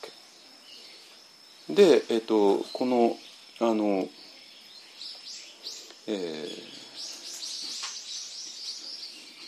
[1.69, 1.75] け。
[1.75, 3.17] で、えっと、この
[3.61, 4.09] あの、
[6.07, 6.49] えー、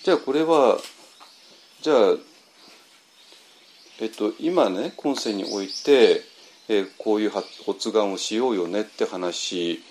[0.04, 0.78] じゃあこれは
[1.80, 1.96] じゃあ
[4.00, 6.22] えっと今ね今世において
[6.72, 9.82] えー、こういう発願をしようよねって話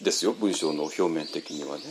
[0.00, 1.82] ですよ文章の表面的にはね。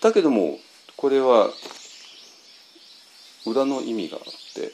[0.00, 0.60] だけども
[0.96, 1.50] これは
[3.44, 4.22] 裏の意味があっ
[4.54, 4.70] て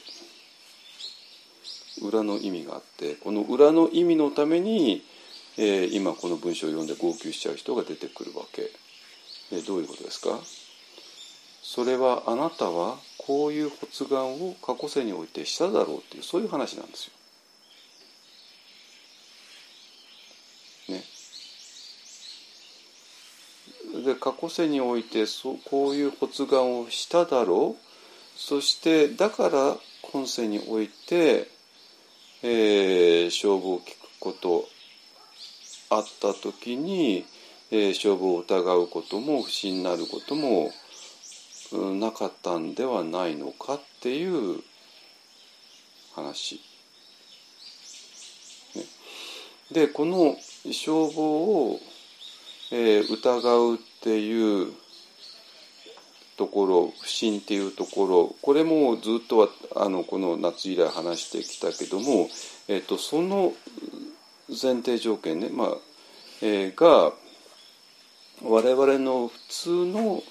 [2.05, 5.03] 裏の意味があってこの裏の意味のために、
[5.57, 8.69] えー、今この文章を読んで号泣しちゃう人が出てくるわけ。
[9.51, 10.39] えー、どういうことですか？
[11.73, 17.09] それはあなたはこういう発願を過去世においてしただろうっていうそういう話なんです
[20.89, 20.97] よ。
[23.95, 24.03] ね。
[24.03, 29.77] で過去世においてそこういう発願をしただろうそしてだから
[30.11, 31.47] 今世において、
[32.43, 34.67] えー、勝負を聞くこと
[35.89, 37.23] あった時に、
[37.71, 40.73] えー、勝負を疑うことも不審になることも
[41.77, 44.61] なかったんではないのかっていう
[46.13, 46.61] 話。
[48.75, 48.83] ね、
[49.71, 50.35] でこの
[50.71, 51.79] 消防を、
[52.71, 54.73] えー、疑うっていう
[56.37, 62.29] ところ不信っていうところこれもずっとはあのこの夏以来話してきたけども、
[62.67, 63.53] えーと、その
[64.49, 65.67] 前提条件ね、まあ
[66.41, 67.13] えー、が
[68.43, 70.23] 我々の普通の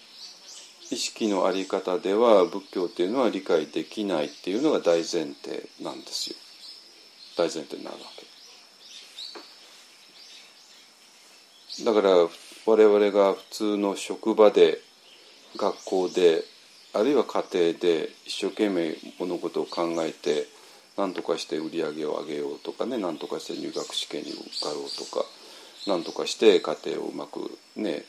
[0.91, 6.37] 意識の在り方では仏教っていうのは理解できないっていうのが大前提なんですよ。
[7.37, 8.27] 大前提になるわけ。
[11.85, 12.11] だから
[12.67, 14.81] 我々が普通の職場で
[15.57, 16.45] 学校で
[16.93, 20.47] あるいは家庭で一生懸命物事を考えて
[20.97, 25.25] 何とかして売り上げを上げようとかね何とかして入学試験に受かろうとか
[25.87, 28.05] 何とかして家庭をうまくね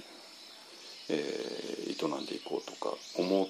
[1.11, 3.49] えー、営んでいこうとか思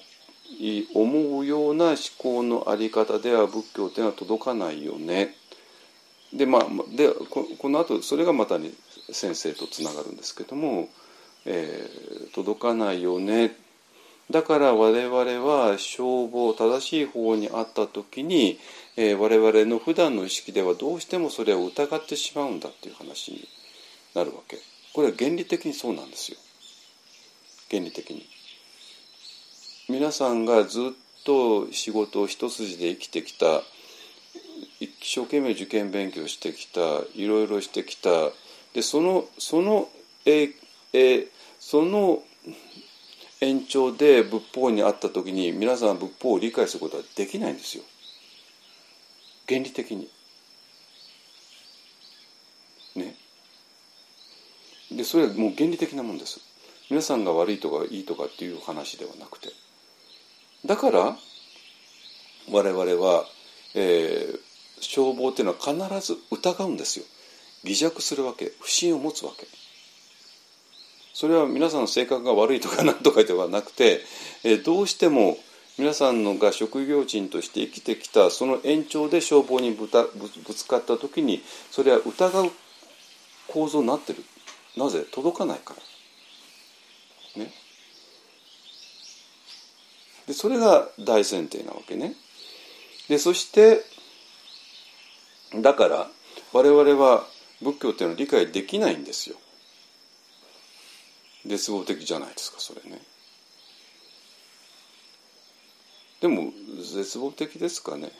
[0.59, 5.35] い思うような思考のあり方では仏教というのは届かないよね。
[6.33, 8.73] でまあでここの後それがまたに
[9.11, 10.89] 先生とつながるんですけども、
[11.45, 13.51] えー、届かないよね
[14.29, 18.59] だから我々は消防正しい方にあった時に、
[18.95, 23.47] えー、我々の普段の意識ではどうしてもそれを疑ってしまうんだっていう話に
[24.15, 24.57] なるわけ
[24.93, 26.37] これは原理的にそうなんですよ。
[27.71, 28.25] 原理的に
[29.89, 30.83] 皆さんがずっ
[31.23, 33.61] と仕事を一筋で生きてきた
[34.79, 36.81] 一生懸命受験勉強してきた
[37.15, 38.09] いろいろしてきた
[38.73, 39.89] でそのその
[40.25, 40.49] え
[40.93, 41.27] え
[41.59, 42.21] その
[43.39, 47.83] 延長で仏法にあった時に皆さん仏法を理解することはできないんですよ
[49.47, 50.09] 原理的に。
[52.95, 53.15] ね。
[54.91, 56.39] でそれはもう原理的なもんです。
[56.91, 59.47] 皆さんが悪いとかいいとかっていう話ではなくて。
[60.65, 61.15] だから
[62.51, 63.23] 我々は、
[63.75, 64.39] えー、
[64.81, 67.05] 消防っていうのは必ず疑うんですよ。
[67.63, 68.51] 疑弱するわけ。
[68.59, 69.47] 不信を持つわけ。
[71.13, 74.01] それは皆さんの性格が悪いとか何とかではなくて、
[74.43, 75.37] えー、どうしても
[75.77, 82.51] 皆さんのが職業人として生きてきたその延長で消防にぶたぶつかった時にそれは疑う
[83.47, 84.25] 構造になってる。
[84.75, 85.05] なぜ？
[85.09, 85.90] 届かないから。
[87.35, 87.51] ね。
[90.27, 92.13] でそれが大前提なわけね。
[93.09, 93.83] でそして
[95.61, 96.07] だから
[96.53, 97.25] 我々は
[97.61, 99.35] 仏教っていうのは理解できないんですよ。
[101.45, 103.01] 絶望的じゃないですかそれね。
[106.21, 108.11] でも絶望的ですかね。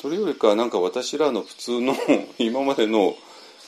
[0.00, 1.94] それよりかなんか私らの普通の
[2.38, 3.16] 今までの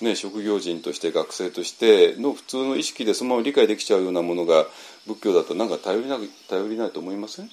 [0.01, 4.67] ね、職業人として学生としての普通の意識でそのまま理解できちゃうようなものが
[5.07, 6.19] 仏教だとなんか頼りな
[6.49, 7.51] 頼りないと思いません？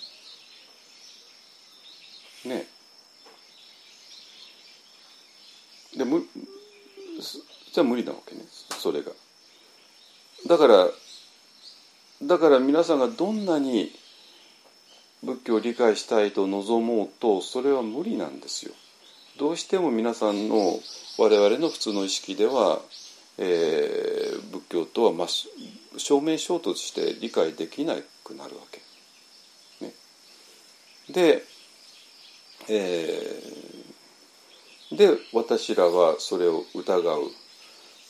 [2.45, 2.67] ね。
[5.95, 6.25] でむ
[7.73, 8.41] じゃ無理なわけね
[8.79, 9.11] それが。
[10.47, 10.89] だから
[12.23, 13.91] だから皆さんがどんなに
[15.23, 18.73] 仏教を理解したいと望もうとそれは無理なんですよ。
[19.37, 20.79] どうしても皆さんの
[21.17, 22.81] 我々の普通の意識では、
[23.37, 25.27] えー、仏教とは、ま、
[25.97, 28.81] 正面衝突して理解できなくなるわけ。
[29.85, 29.93] ね、
[31.09, 31.43] で、
[32.69, 33.41] え
[34.91, 37.31] で私らはそれを疑う。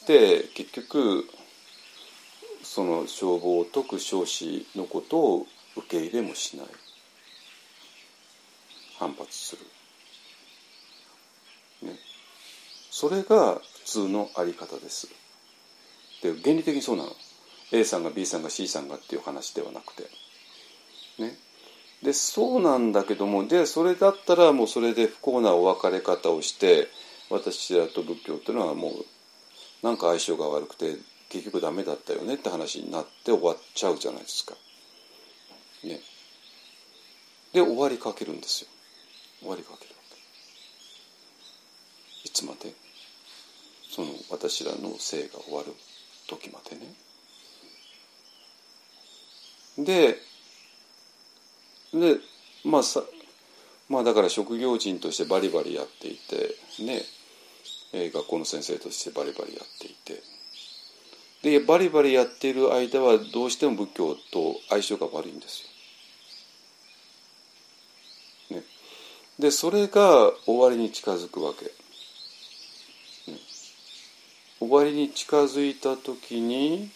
[0.08, 1.30] で結局
[2.64, 6.68] その消防を解く少子のことを受け入れもしない。
[8.98, 9.56] 反発す
[11.82, 11.98] る、ね、
[13.02, 15.08] それが普通のあり方です
[16.22, 17.10] で原理的にそうなの
[17.72, 20.04] A さんが B さんが C さんがっていう話ではなくて
[21.18, 21.36] ね
[22.04, 26.90] でそうなんだけどもでそれだったらもうそれで不幸なお別れ方をして
[27.32, 28.94] 私らと仏教っていうのはもう
[29.82, 30.98] なんか相性が悪くて
[31.30, 34.54] 結局ダメだったよねって話になって終わっちゃうじゃないですか。
[35.84, 36.00] ね。
[37.52, 38.70] で終わりかけるんですよ。
[39.40, 40.02] 終わりかけるわ
[42.24, 42.28] け。
[42.28, 42.81] いつまで？
[43.92, 45.74] その私らの生が終わる
[46.28, 46.94] 時までね。
[49.78, 50.18] で
[51.94, 52.20] で
[52.64, 53.04] まあさ
[53.90, 57.02] まあだから職業人としてバリバリやっていてね、
[57.92, 60.24] えー、学校の先生としてバリバリやっていて
[61.42, 65.64] でバリバリやっている間はどうしても仏教と相性が悪いんです
[68.52, 68.58] よ。
[68.58, 68.64] ね、
[69.38, 71.81] でそれが終わりに近づくわけ。
[74.62, 76.90] 終わりに近づいた時に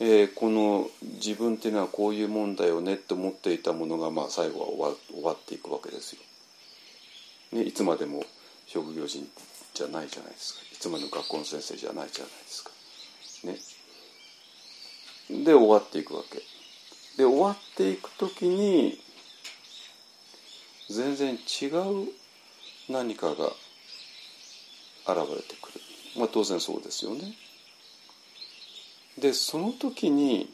[0.00, 6.20] えー、この自分っていうのはこういうもんだよねって思っていたものが、まあ、最後は終わ終わっていくわけですよ。
[7.58, 8.24] ね、いつまでも
[8.66, 9.26] 職業人
[9.74, 12.70] じゃないじゃないですかいつまでも学校の先生じゃないじゃないですか。
[15.34, 16.38] ね、で終わっていくわけ。
[17.16, 19.00] で終わっていく時に
[20.90, 22.12] 全然違う
[22.88, 23.46] 何かが
[25.08, 25.87] 現れてくる。
[26.16, 27.34] まあ当然そうですよね。
[29.18, 30.52] でその時に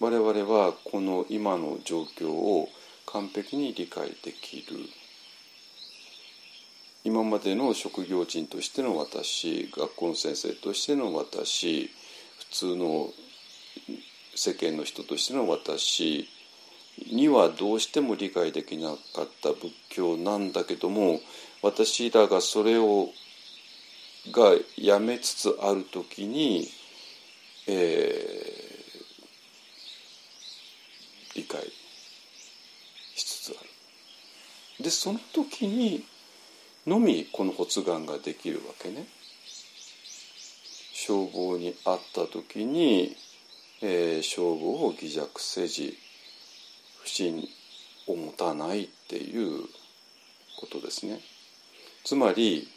[0.00, 2.68] 我々はこの今の状況を
[3.06, 4.78] 完璧に理解できる
[7.04, 11.90] 今までの職業人としての私学校の先生としての私
[12.38, 13.10] 普通の
[14.34, 16.28] 世間の人としての私
[17.12, 21.20] にはどうしても理解できなかった仏教なんだけども
[21.62, 23.10] 私らがそれを
[24.28, 26.68] がやめつつある時に、
[27.66, 31.62] えー、理解
[33.16, 33.62] しつつあ
[34.78, 34.84] る。
[34.84, 36.04] でその時に
[36.86, 39.06] のみこの発願ができるわけね。
[40.92, 43.16] 消防に会った時に、
[43.80, 45.98] えー、消防を偽弱せじ
[47.02, 47.48] 不信
[48.06, 49.62] を持たないっていう
[50.58, 51.20] ことですね。
[52.04, 52.68] つまり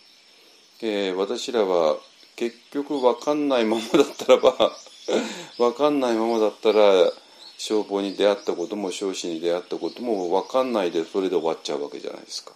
[0.82, 1.98] えー、私らは
[2.36, 4.76] 結局分かんないままだったらば
[5.58, 7.12] 分かんないままだったら
[7.58, 12.54] 消防に出会ったことも少子に出会ったことも分かんないでそれで終わっちゃうわけじゃないですか。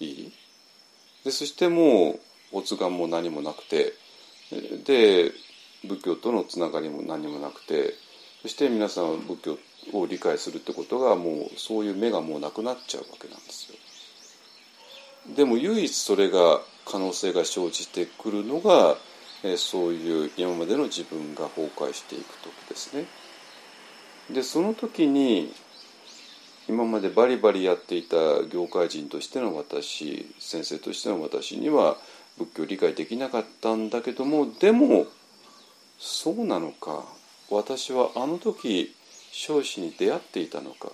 [0.00, 0.32] いい？
[1.24, 2.18] でそしても
[2.52, 3.94] うお願も何もなくて
[4.84, 5.32] で
[5.84, 7.94] 仏教とのつながりも何もなくて
[8.42, 9.58] そして皆さんは仏教
[9.92, 13.76] を理解するってことがもうそういう目がもうなくなっちゃうわけなんですよ。
[15.34, 18.96] でも唯一それが可能性が生じてくるのが、
[19.42, 23.04] えそういう今までの自分が崩壊していく時ですね。
[24.30, 25.52] でその時に
[26.68, 28.16] 今までバリバリやっていた
[28.50, 31.96] 業界人としての私先生としての私には
[32.38, 35.06] 仏教を理解できなかったんだけどもでも
[35.98, 37.04] そうなのか
[37.50, 38.94] 私はあの時
[39.30, 40.90] 少子に出会っていたのか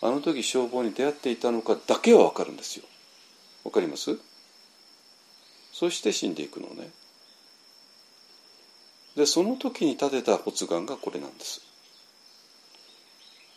[0.00, 2.84] あの時消防に出会っていたのかだけは分かるんですよ。
[3.64, 4.16] わかります？
[5.72, 6.90] そして死んでいくのね。
[9.16, 11.60] でその時に立てた発願がこれなんです。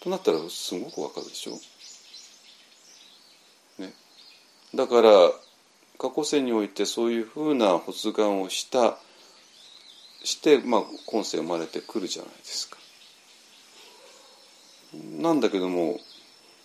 [0.01, 1.59] となったらすごくわかるでしょ？
[3.81, 3.93] ね。
[4.75, 5.11] だから
[5.99, 8.97] 過去世においてそういうふうな発願をした
[10.23, 12.77] してまあ今世生まれてくるじゃないですか。
[15.19, 15.99] なんだけども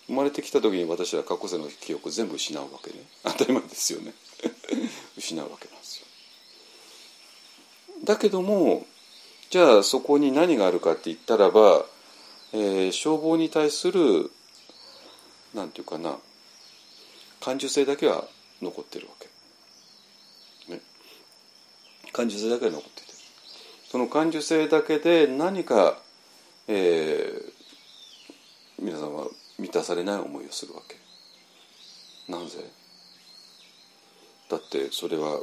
[0.06, 2.96] 生まれてきた時に私は過去世の記憶全部失うわけね。
[3.22, 4.14] 当たり前ですよね。
[5.18, 6.06] 失うわけなんですよ。
[8.04, 8.86] だけども
[9.50, 11.84] じゃあそこに何があるかって言ったらば、
[12.52, 14.30] えー、消防に対する
[15.54, 16.16] なんていうかな
[17.40, 18.24] 感受性だけは
[18.62, 20.80] 残ってるわけ、ね、
[22.12, 23.08] 感受性だけは残ってて
[23.90, 25.98] その感受性だけで何か、
[26.68, 27.52] えー、
[28.78, 29.26] 皆さんは
[29.58, 30.96] 満たされない思いをするわけ。
[32.30, 32.77] なぜ？
[34.48, 35.40] だってそれは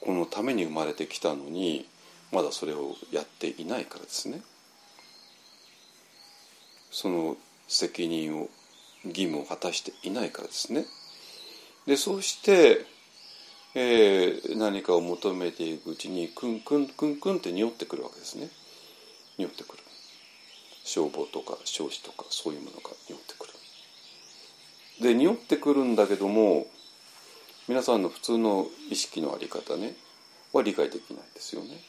[0.00, 1.86] このために生まれてきたのに
[2.32, 4.42] まだそれをやっていないからですね。
[6.90, 7.36] その
[7.66, 8.48] 責任を
[9.04, 10.84] 義務を果たしていないからですね。
[11.86, 12.86] でそうして、
[13.74, 18.48] えー何かを求めていくうちにクンクンクンクンって匂ってくるわけですね。
[19.38, 19.82] 匂ってくる。
[20.84, 23.54] 消防とか少子とかそういうものが匂ってくる。
[25.00, 26.66] で匂ってくるんだけども
[27.66, 29.94] 皆さんの普通の意識のあり方ね
[30.52, 31.80] は理解できないですよね。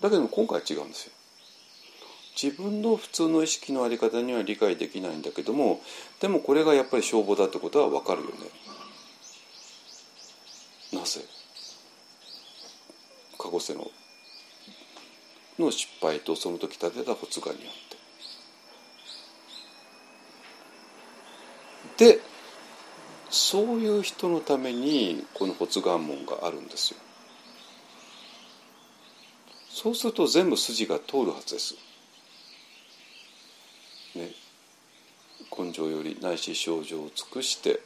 [0.00, 1.12] だけども今回は違うんですよ。
[2.40, 5.80] 自分の普通の意識のあり方には理解できないんだけども
[6.20, 8.34] でもこれがやっぱり消防だってことは分かるよね。
[10.92, 11.20] なぜ？
[13.38, 13.90] 過去世の
[15.58, 17.72] の失敗とその時立てた発願によっ
[21.96, 22.14] て。
[22.14, 22.20] で
[23.30, 26.98] そういう人のためにこの発願門があるんですよ。
[29.70, 31.74] そうすると全部筋が通るはずです。
[34.16, 34.32] ね。
[35.56, 37.80] 根性よりないし症状を尽くして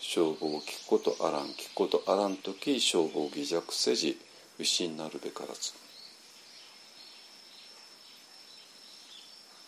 [0.00, 4.18] 消防を聞くことあらん聞くことあらん時消防を偽弱せじ
[4.56, 5.72] 不信なるべからず。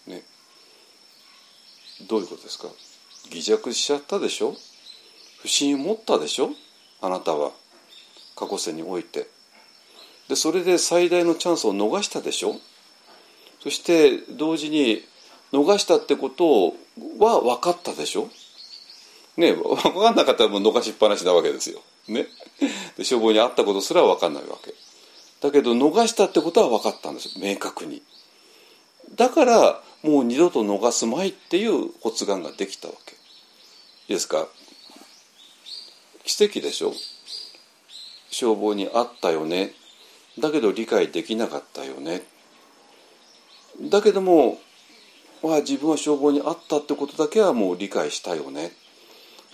[0.07, 0.22] ね。
[2.09, 2.68] どういうことですか？
[3.30, 4.57] 偽弱しちゃったでしょ？
[5.43, 6.51] 不信を持ったでしょ？
[7.01, 7.51] あなたは
[8.36, 9.26] 過去世において
[10.28, 12.57] でそれで最大のチャンスを逃したでしょ？
[13.61, 15.05] そして同時に
[15.53, 16.74] 逃したってこと
[17.18, 18.28] は分かったでしょ？
[19.36, 21.80] ね分かんなかったらもう逃しっぱなしなわけですよ。
[22.09, 22.26] ね？
[22.97, 24.74] で消防に会ったことすら分かんないわけ。
[25.40, 28.03] だけど逃したってことは分かったんです明確に。
[29.16, 33.12] だからもう二度と逃すまいっていう発願ができたわけ。
[33.12, 33.16] い
[34.11, 34.47] いですか？
[36.25, 36.93] 奇跡でしょ？
[38.31, 39.73] 消防に会ったよね。
[40.39, 42.23] だけど理解できなかったよね。
[43.81, 44.59] だけども、
[45.43, 48.73] まあ、自分は消防に会ったってことだけはもう理解したよね。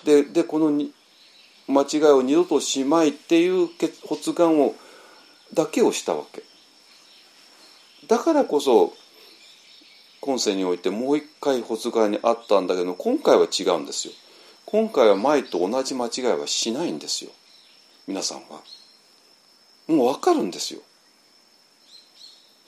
[0.05, 0.93] ででこのに
[1.67, 3.69] 間違いを二度としまいっていう
[4.09, 4.75] 発願を
[5.55, 6.43] だけをしたわけ。
[8.07, 8.95] だからこそ
[10.21, 14.15] 今世においてもう一回発願にあったんだけど今回は違うんですよ。
[14.71, 17.31] 今回は前と同じ間違いはしないんですよ
[18.07, 18.61] 皆さんは。
[19.87, 20.81] もう分かるんですよ。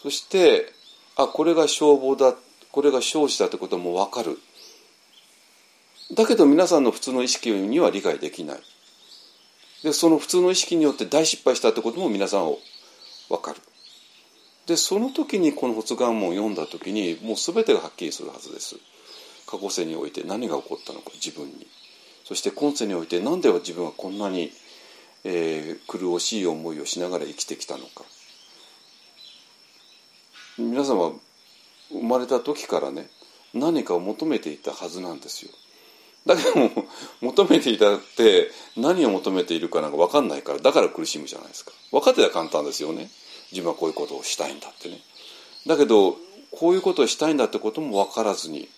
[0.02, 0.72] そして
[1.16, 2.34] あこれが消防だ
[2.72, 4.38] これが少子だってことも分かる。
[6.16, 8.60] だけど皆さんの普通の意識には理解できない。
[9.82, 12.56] でその普通の意識によって大失敗したってことも皆さんは
[13.28, 13.60] 分かる。
[14.66, 18.76] でその時にこの発願文を読んだ時にもう全てがはっきりするはずです。
[19.46, 21.66] 過去世において何が起こったのか自分に。
[22.30, 24.52] そして今世において何で自分はこんなに、
[25.24, 28.04] えー、苦しい思いをしながら生きてきたのか。
[30.56, 31.10] 皆さんは
[31.90, 33.08] 生まれた時からね
[33.52, 35.50] 何かを求めていたはずなんですよ。
[36.24, 36.70] だけども
[37.20, 43.10] 求めていたって何を求めているかなんか分かんないからだから苦しむじゃないですか分かってたら簡単ですよね
[43.50, 45.00] 自分はこういうことをしたいんだってね
[45.66, 46.16] だけど
[46.52, 48.68] こういうことをしたいんだってことも分からずに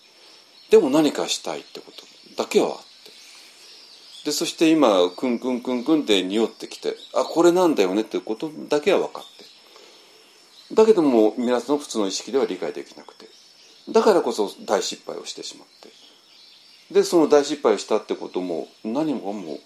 [0.71, 2.03] でも何かしたいってこと
[2.37, 2.92] だけはあっ
[4.25, 9.23] でそして今クンクンクンクンって匂ってきてあこれなんだよねってことだけは分かっ
[10.69, 10.75] て。
[10.75, 13.27] だけども皆さんの普通の意識では理解できなくて。
[13.89, 15.67] だからこそ大失敗をしてしまっ
[16.89, 16.93] て。
[16.93, 19.59] でその大失敗をしたってことも何もも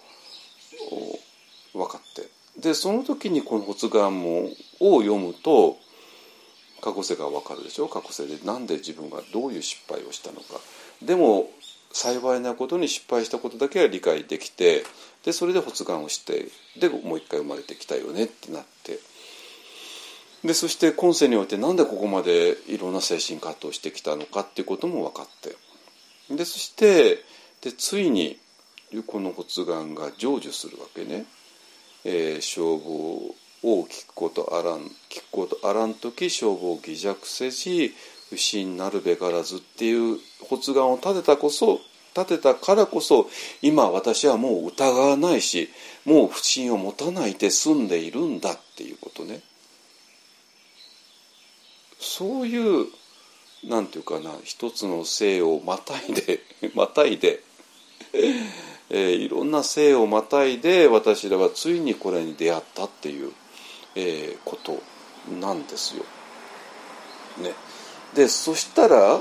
[1.74, 2.28] 分かって。
[2.60, 4.46] でその時にこの発願文
[4.80, 5.78] を読むと
[6.82, 7.88] 過去世が分かるでしょ？
[7.88, 10.60] 過去世で何で自分がどういう失敗をしたのか。
[11.04, 11.52] でも
[11.92, 14.84] 幸いなことに失敗したことだけは理解できて
[15.24, 16.48] でそれで発願をして
[16.80, 19.00] でもう一回生まれてきたよねってなって
[20.44, 25.28] でそして今世において何でここまでいろんな精神葛藤してきたのかっていうことも分かっ
[26.30, 27.24] てでそして
[27.62, 28.38] でついに
[29.08, 31.26] この発願が成就するわけね。
[32.06, 37.94] えー、消防を聞くことあらん聞くことあらん時消防を偽弱せじ
[38.30, 40.20] 不信なるべからずっていう
[40.50, 41.80] 発願を立てたこそ
[42.16, 43.30] 立てたからこそ
[43.62, 45.70] 今私はもう疑わないし
[46.06, 49.42] もう不信を持たないで済んでいるんだっていうことね。
[52.00, 52.88] そういう
[53.64, 56.42] なんていうかな一つの性をまたいで
[56.74, 57.44] またいで、
[58.90, 63.34] えー、いろんな性をまたいで私らはついにこれに出会ったっていう、
[63.96, 64.82] えー、こと
[65.40, 66.06] なんですよ。
[67.38, 67.54] ね、
[68.16, 69.20] でそしたら、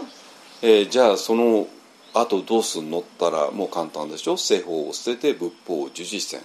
[0.63, 1.69] えー、じゃあその
[2.15, 4.37] あとどうすんのったらもう簡単でしょ？
[4.37, 6.41] 西方を捨てて仏法を従事せん。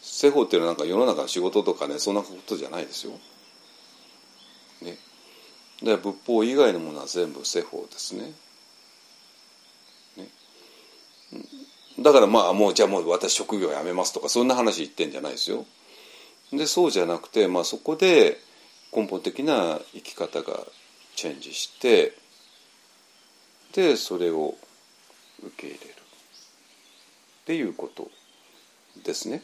[0.00, 3.12] 西方っていうのはなんか世の中の仕事とかねそんなことじゃないですよ。
[4.82, 4.96] ね、
[5.82, 8.32] で仏法以外のものは全部世法ですね。
[11.98, 15.64] だからまあもうじゃあもう私職業辞めますとかそんな話言ってんじゃないですよ。
[16.52, 18.38] でそうじゃなくて、まあ、そこで
[18.94, 20.66] 根本的な生き方が
[21.14, 22.14] チェンジして
[23.72, 24.54] でそれを
[25.42, 25.92] 受け入れる。
[25.92, 28.10] っていうこと
[29.04, 29.42] ですね。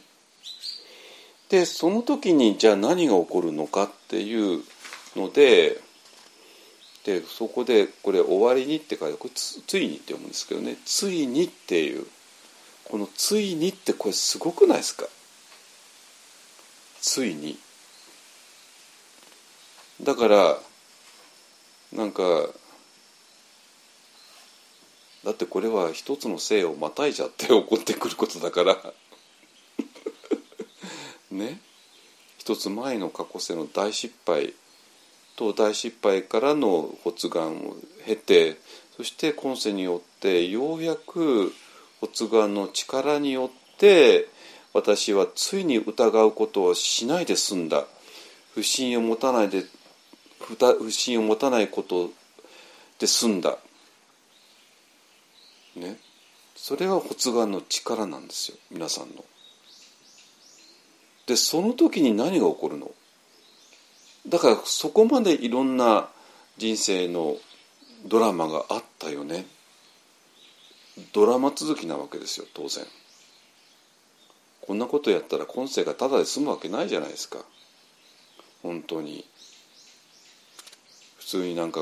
[1.49, 4.63] でその時にじゃあ何が起こるのかっていう
[5.15, 5.79] ので
[7.05, 12.07] でそこでこれ「終わりに」って書いてこれつ「ついに」って読むんですけどね「ついに」っていう。
[12.85, 15.07] この「ついに」ってこれすごくないですか？
[17.01, 17.57] ついに。
[20.03, 20.57] だから
[21.93, 22.23] なんか
[25.23, 28.93] だってこれは一つの性をまたいじゃって起こってくることだから。
[31.31, 31.61] ね。
[32.37, 34.53] 一つ前の過去世の大失敗
[35.37, 38.57] と大失敗からの発願を経て
[38.97, 41.53] そして今世によってようやく
[42.01, 44.27] 発願の力によって
[44.73, 47.85] 私はついに疑うことをしないで済んだ。
[48.53, 49.65] 不信を持たないで
[50.43, 52.11] 不信を持たないこと
[52.99, 53.57] で済んだ。
[55.75, 55.97] ね。
[56.55, 59.25] それは発願の力なんですよ皆さんの。
[61.25, 62.91] でその時に何が起こるの？
[64.27, 66.07] だからそこまでいろんな
[66.57, 67.37] 人生の
[68.05, 69.45] ドラマがあったよね。
[71.11, 72.85] ドラマ続きなわけですよ当然。
[74.61, 77.39] こんなことやったら今世がただで済むわけないじゃないですか。
[78.61, 79.25] 本当に。
[81.23, 81.79] 普通になんか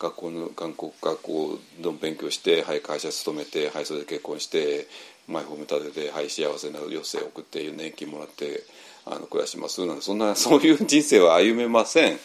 [0.00, 4.88] 学校の韓国学校の勉強してはい会社勤めてはいそれで結婚して
[5.28, 8.64] マイホーム立ててはい幸せな余生を送って年金もらって
[9.06, 9.86] あの暮らします。
[9.86, 12.18] なんてそんな そういう人生は歩めません。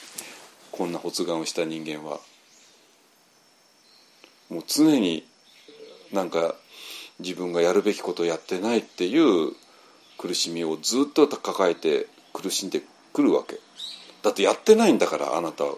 [0.71, 2.19] こんな発願をした人間は。
[4.49, 5.23] もう常に
[6.11, 6.55] なんか
[7.19, 9.53] 自分がやるべきことをやってないっていう
[10.17, 12.81] 苦しみをずっと抱えて苦しんで
[13.13, 13.59] くるわけ。
[14.23, 15.75] だってやってないんだからあなたは。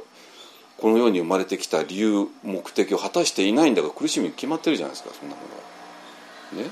[0.81, 5.41] この世に生まれてきた理由目的を果たしていないんだから苦しみに決まってるじゃないですかそんなも
[6.55, 6.67] のは。
[6.67, 6.71] ね？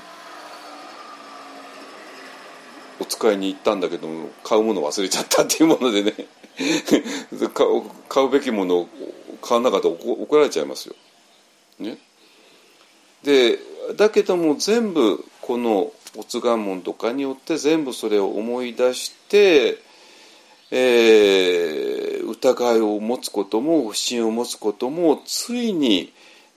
[3.00, 6.12] お使いに行ったんだけども買うもの忘れちゃったっていうものでね
[8.08, 8.88] 買うべきものを
[9.40, 10.94] 買わなかったら怒られちゃいますよ。
[11.78, 11.96] ね、
[13.22, 13.58] で
[13.96, 19.78] だけども全部この没願門とかによって全部それを思い出して、
[20.70, 26.12] えー、疑いを持つことも不信を持つこともついに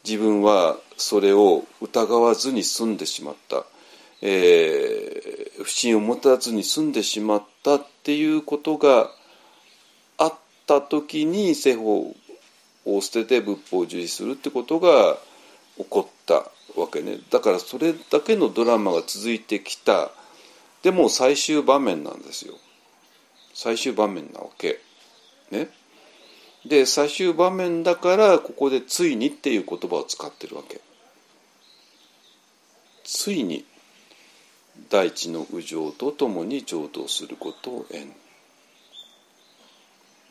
[0.06, 3.66] 自分はそれを疑わずに済んでしまった、
[4.22, 9.10] えー、不信を持たずに済んでしまったっていうことが
[10.18, 10.34] あっ
[10.68, 12.16] た時に世法
[12.86, 15.18] を捨てて仏法を重視するってことが
[15.78, 16.36] 起こった
[16.80, 17.18] わけね。
[17.32, 20.12] だからそれだけのドラマが続いてきた。
[20.84, 22.56] でも最終場面なんですよ。
[23.54, 24.82] 最終場面なわけ。
[25.54, 25.70] ね。
[26.66, 30.82] で最終場面だからここで「ついに」っていう言葉を使ってるわけ。
[33.04, 33.66] ついに
[34.90, 38.16] 大地の右上とともに浄土することを縁。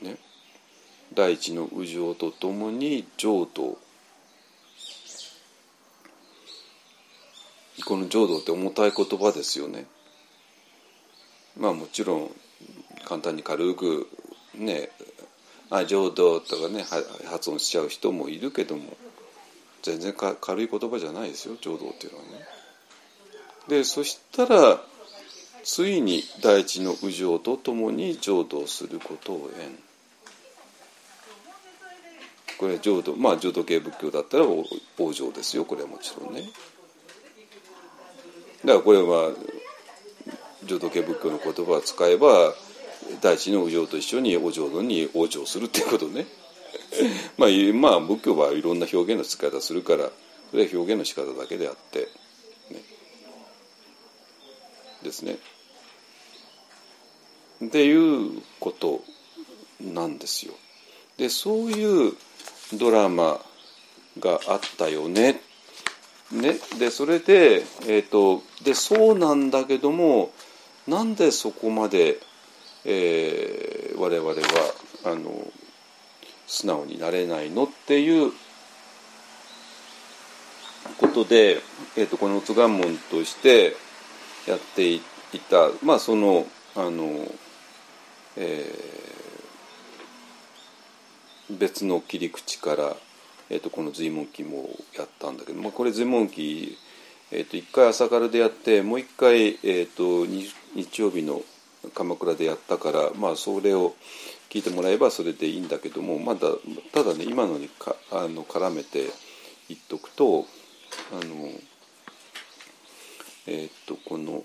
[0.01, 0.17] ね。
[1.13, 3.79] 大地の右上とともに浄土
[7.85, 9.87] この浄土って重たい言葉ですよね。
[11.59, 12.35] まあもちろん
[13.05, 14.09] 簡単に軽く
[14.55, 14.91] ね
[15.75, 16.85] あ浄土とかね
[17.31, 18.83] 発音しちゃう人もいるけども
[19.83, 22.31] 全然か軽い言葉じゃないですよ浄土っていうのはね。
[23.69, 24.81] でそしたら
[25.65, 29.79] ついに大地の右上とともに浄土をすることを縁。
[32.59, 34.65] これ浄土まあ浄土系仏教だったら往
[35.15, 36.43] 生ですよこれはもちろんね。
[38.65, 39.33] だからこれは
[40.65, 42.53] 浄土系仏教の言葉を使えば
[43.21, 46.27] 大地の右上と一緒にお浄土に往生するっていうことね
[47.39, 50.11] まあ、まあ仏教はいろんな表現の使い方するから
[50.51, 52.09] それは表現の仕方だけであって、
[52.71, 52.83] ね、
[55.03, 55.39] ですね。
[57.65, 59.03] っていうこと
[59.81, 60.53] なんですよ。
[61.17, 62.13] でそういう
[62.75, 63.41] ドラマ
[64.19, 65.41] があったよね。
[66.31, 70.33] ねでそれで,、えーと、でそうなんだけども
[70.87, 72.19] なんでそこまで、
[72.85, 74.37] えー、我々は
[75.05, 75.47] あの
[76.47, 78.33] 素直になれないのっていう
[80.99, 81.61] ことで、
[81.97, 83.77] えーと、この津願門として
[84.47, 85.01] やってい
[85.51, 87.27] たまあそのあの、
[88.37, 92.97] えー、別の切り口から、
[93.51, 96.77] えーと、この随文記もやったんだけど、まあ、これ随文記
[97.35, 101.43] えー、と1回朝からでやってもう1回、えー、と日曜日の
[101.95, 103.95] 鎌倉でやったからまあそれを
[104.51, 106.49] 聞いてもらえばそれでいいんだけどもまだ
[106.93, 109.11] ただね今のにかあの絡めて
[109.69, 110.47] 言っとくと
[111.13, 111.51] あの
[113.47, 114.45] えっ、とこの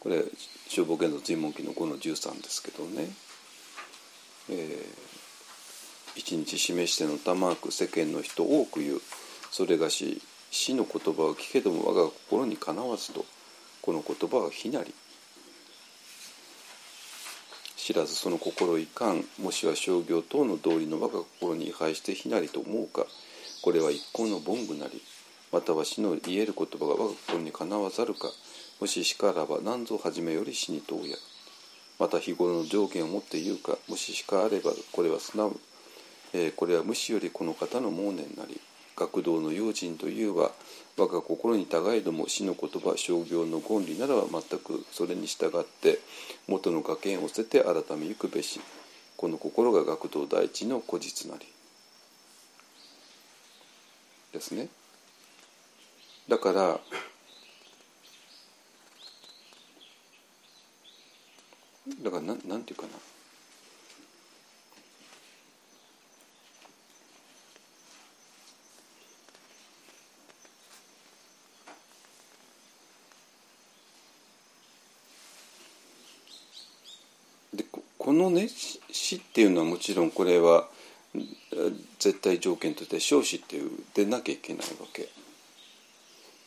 [0.00, 0.24] これ
[0.68, 3.08] 消防現像尋問記の5の13ですけどね、
[4.48, 9.00] えー、一日示しての玉く世間の人多く言う。
[9.50, 13.24] それがし死の言葉を聞けども我が心にかなわずと
[13.82, 14.94] この言葉は非なり。
[17.90, 23.04] 知らずその心いかんもしは商業等の道理の我が心に違反して非なりと思うか。
[23.62, 25.02] これは一向の凡具なり
[25.50, 28.30] または死の言える言葉が我が心にかなわざるか。
[28.80, 31.16] もししからば何ぞ初めより死に問うや。
[31.98, 33.76] また日頃の条件をもって言うか。
[33.88, 35.56] もししかあればこれは素直、
[36.32, 38.60] えー、これは無視よりこの方の盲念なり。
[38.94, 40.52] 学童の用心というは
[41.00, 45.98] 我が心に互いども死の言葉商業の権利ならば全くそれに従って
[46.46, 48.60] 元の崖を捨てて改めゆくべし
[49.16, 51.46] この心が学童第一の古実なり。
[54.32, 54.68] ですね。
[56.28, 56.80] だから
[62.02, 62.90] だからななんていうかな
[77.52, 77.64] で
[78.10, 78.48] このね
[78.90, 80.66] 死っていうのはもちろんこれは
[82.00, 85.02] 絶対条件として少子っていうでなきゃいけないわけ。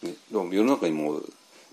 [0.05, 1.21] ね、世の中にも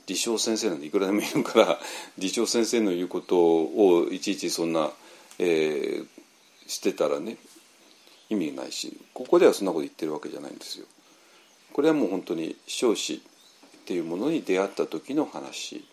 [0.06, 1.80] 理想先生なんていくらでもいるから
[2.18, 4.92] 理想先生の言うことをいちいちそんな、
[5.40, 6.06] えー、
[6.68, 7.36] してたらね
[8.28, 10.86] 意味ないしここではそんなこと言ってるわけじゃないんですよ。
[11.72, 13.18] これはもう本当に少子っ
[13.86, 15.84] ていうものに出会った時の話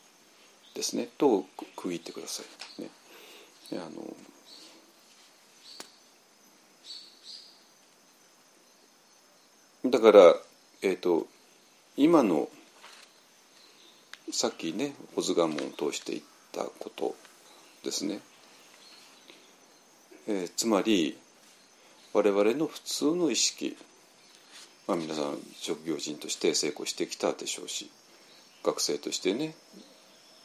[0.75, 1.45] ですねと
[1.75, 2.43] 区切ってくださ
[2.77, 2.81] い。
[2.83, 2.91] ね、
[3.73, 3.75] あ
[9.85, 10.35] のだから、
[10.81, 11.27] えーと
[11.97, 12.47] 今の
[14.31, 17.15] さっきね保津願門を通して言ったこと
[17.83, 18.19] ですね、
[20.27, 21.17] えー、つまり
[22.13, 23.75] 我々の普通の意識、
[24.87, 27.89] まあ、皆さん職業人として成功してきたでしょうし
[28.63, 29.55] 学生としてね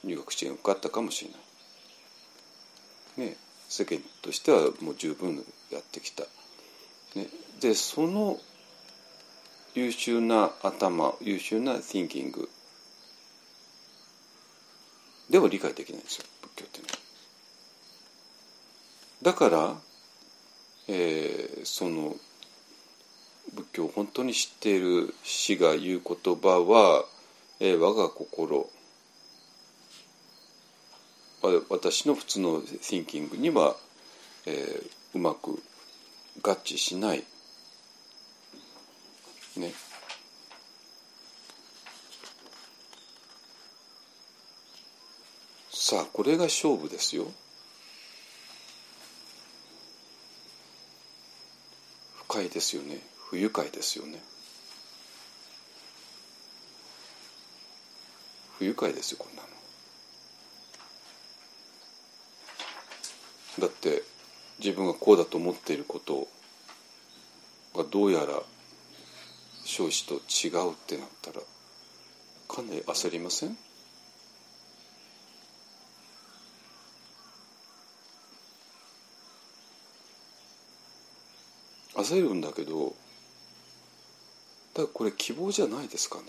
[0.05, 1.41] 入学試験受かったかもしれない、
[3.17, 3.37] ね、
[3.69, 6.25] 世間としてはもう十分やってきた、
[7.15, 7.27] ね、
[7.61, 8.39] でその
[9.75, 12.49] 優秀な頭優秀な thinking
[15.31, 16.99] では理解できないんですよ仏教っていうのは。
[19.23, 19.77] だから、
[20.89, 22.17] えー、その
[23.55, 27.05] 仏教を本当に知っている師が言う言葉は、
[27.61, 28.69] えー、我が心
[31.69, 33.77] 私の普通の thinking には、
[34.47, 35.63] えー、うまく
[36.41, 37.25] 合致しない。
[39.57, 39.73] ね。
[45.93, 47.27] さあこれが勝負ですよ
[52.29, 52.99] 深いですよね
[53.29, 54.19] 不愉快ですよね
[58.59, 59.52] 不愉快ですよこんなの
[63.63, 64.03] だって
[64.59, 66.27] 自分がこうだと思っていること
[67.77, 68.43] がどうやら
[69.65, 71.39] 少子と違うってなったら
[72.49, 73.57] かなり焦りません？
[81.95, 82.97] 焦るんだけど
[84.75, 86.25] だこれ希望じゃないですかね。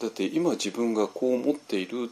[0.00, 2.10] だって今自分がこう思っている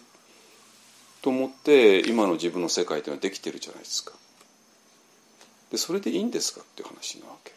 [1.23, 4.13] と思って今の自分の世界っていうのはできてるじゃないですか。
[5.71, 7.53] でそれでいいんですかっていう話なわけ。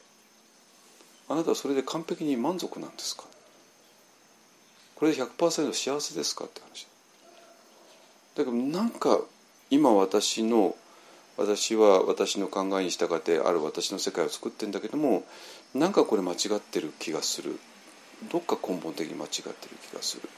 [1.30, 3.24] あなたはそれで完璧に満足なんですか？
[4.96, 6.88] これで100%幸せですかって話。
[8.36, 9.20] だけどなんか
[9.70, 10.76] 今私の
[11.38, 15.24] 私は私の考えに従ってある私の世界を作ってんだけども
[15.74, 17.60] なんかこれ間違ってる気がする。
[18.32, 19.54] どっか根本的に間違ってる
[19.90, 20.30] 気がする。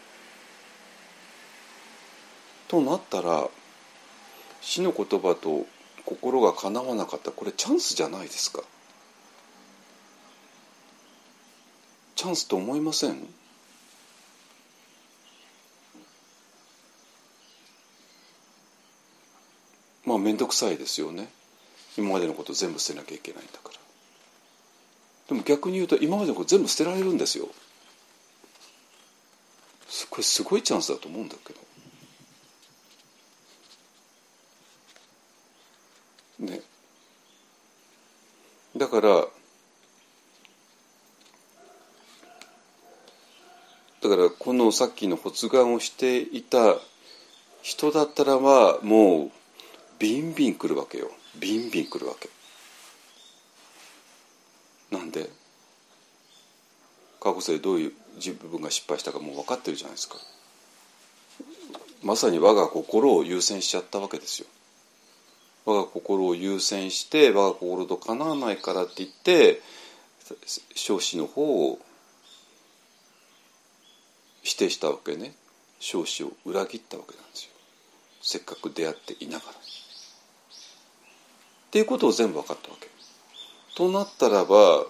[2.67, 3.49] となったら
[4.61, 5.65] 死の言葉と
[6.05, 8.63] 心がかなわなかったこれチャンスじゃないですか。
[12.15, 13.27] チャンスと思いません？
[20.05, 21.29] まあ面倒くさいですよね。
[21.97, 23.73] 今までのこと全部捨てなきゃいけないんだから。
[25.29, 27.47] でも逆に言うと今までのこと全部捨てられるんですよ。
[30.09, 31.59] これすごいチャンスだと思うんだけど。
[36.45, 36.61] ね。
[38.75, 39.27] だから
[44.01, 46.75] だからこのさっきの発願をしていた
[47.61, 49.31] 人だったらはもう
[49.99, 51.09] ビンビン来るわけよ。
[51.39, 52.29] ビンビン来るわけ。
[54.91, 55.29] なんで？
[57.21, 60.15] 過去世どういう自分が失敗したかもう分かってるじゃないですか。
[62.03, 64.47] まさに我が心を優先しちゃったわけですよ。
[65.65, 69.61] 我が心を優先して我が心と叶わないからって言って
[70.75, 71.79] 少子の方を
[74.41, 75.33] 否定したわけね。
[75.79, 77.51] 少子を裏切ったわけなんですよ。
[78.21, 79.55] せっかく出会っていながらっ
[81.71, 82.87] ていうことを全部分かったわけ。
[83.75, 84.85] となったらば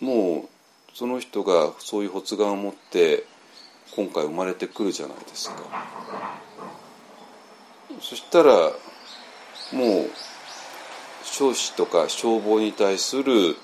[0.00, 0.48] もう
[0.94, 3.24] その人がそういう発願を持って
[3.94, 5.56] 今回生まれてくるじゃないですか。
[8.00, 8.72] そしたら
[9.72, 10.10] もう
[11.24, 13.56] 少子とか消防に対する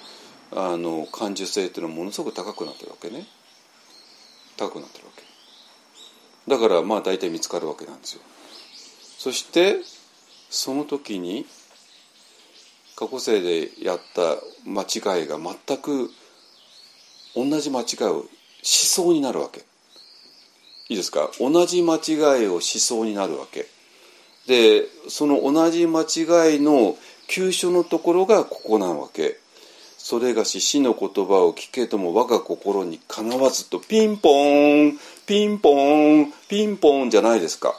[0.53, 3.27] あの感受性っていうのはものすごく高くなってるわけね。
[4.57, 5.23] 高くなってるわけ。
[6.49, 8.23] だからまあ大体見つかるわけなんですよ。
[9.19, 9.79] そして
[10.49, 11.45] その時に
[12.95, 16.11] 過去世でやった間違いが全く
[17.35, 18.25] 同じ間違いを
[18.63, 19.65] しそうになるわけ。
[20.89, 21.31] いいですか？
[21.41, 23.67] 同じ間違いをしそうになるわけ。
[24.47, 26.97] でその同じ間違いの
[27.29, 29.39] 急所のところがここなわけ。
[29.99, 37.75] それがし死の言葉を聞けとも我が心にかなわずとピンポーンピンポーンピンポーンじゃないですか。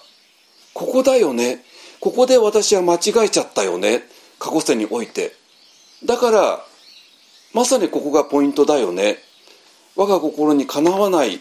[0.74, 1.64] ここだよね。
[2.02, 4.04] ここで私は間違えちゃったよね。
[4.40, 5.34] 過去世において。
[6.06, 6.66] だから
[7.54, 9.20] まさにここがポイントだよね。
[9.96, 11.40] 我が心にかなわない。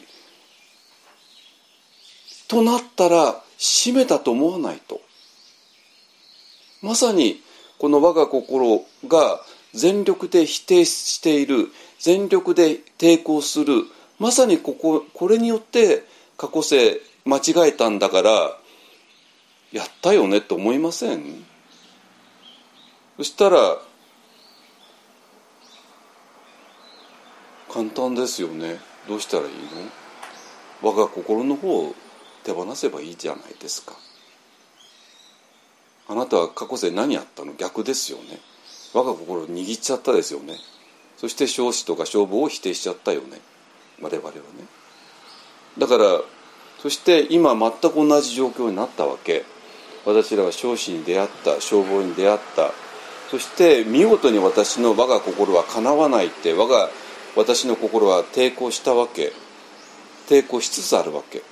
[2.47, 5.01] となったら閉めたと思わないと。
[6.83, 7.41] まさに
[7.79, 9.41] この我が心が
[9.75, 13.85] 全力で否定している全力で抵抗する
[14.19, 16.05] まさにこここれによって
[16.37, 18.57] 過去世間違えたんだから
[19.73, 21.45] やったよねと思いません？
[23.19, 23.79] そしたら
[27.69, 28.79] 簡単ですよね。
[29.09, 30.91] どうしたらいいの？
[30.91, 31.95] 我が心の方を
[32.45, 33.95] 手放せばいいじゃないですか。
[36.09, 37.53] あなたは過去世何やったの？
[37.55, 38.39] 逆ですよね。
[38.95, 40.55] 我が心を握っちゃったですよね。
[41.17, 43.41] そして少子とか消防を否定しちゃったよね。
[44.01, 44.41] 我々はね。
[45.79, 46.21] だから
[46.79, 49.45] そして今全く同じ状況になったわけ。
[50.05, 52.71] 私らは少子に出会った消防に出会った。
[53.31, 56.91] そして見事に私の我が心はかなわないって我が
[57.35, 59.33] 私の心は抵抗したわけ。
[60.29, 61.43] 抵抗しつつあるわけ。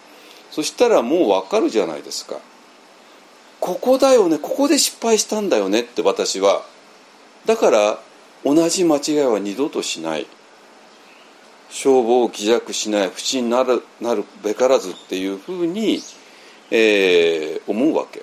[0.51, 2.39] そしたらもうわかるじゃないですか。
[3.61, 6.65] ここだよねここで失敗したんだよねって私は。
[7.47, 7.99] だから
[8.45, 10.27] 同じ間違いは二度としない。
[11.71, 16.01] 消防を希弱しない不審になるなるべからずっていうふうに、
[16.71, 18.23] えー、思うわけ。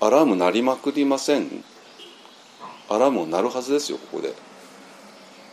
[0.00, 1.64] アラーム鳴りまくりません。
[2.88, 4.32] アラーム鳴るはずですよここで。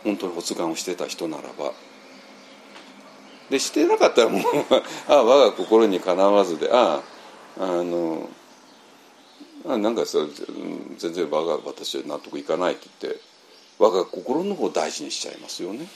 [0.04, 1.72] 本当に発願をしてた人ならば。
[3.50, 4.42] でしてなかったらもう
[5.08, 7.02] あ我が心にかなわずであ
[7.58, 8.28] あの
[9.68, 10.26] あなんかそ
[10.98, 13.20] 全然我が私は納得いかないって言って
[13.78, 15.86] 我が心の方を大事にしちゃいますよね。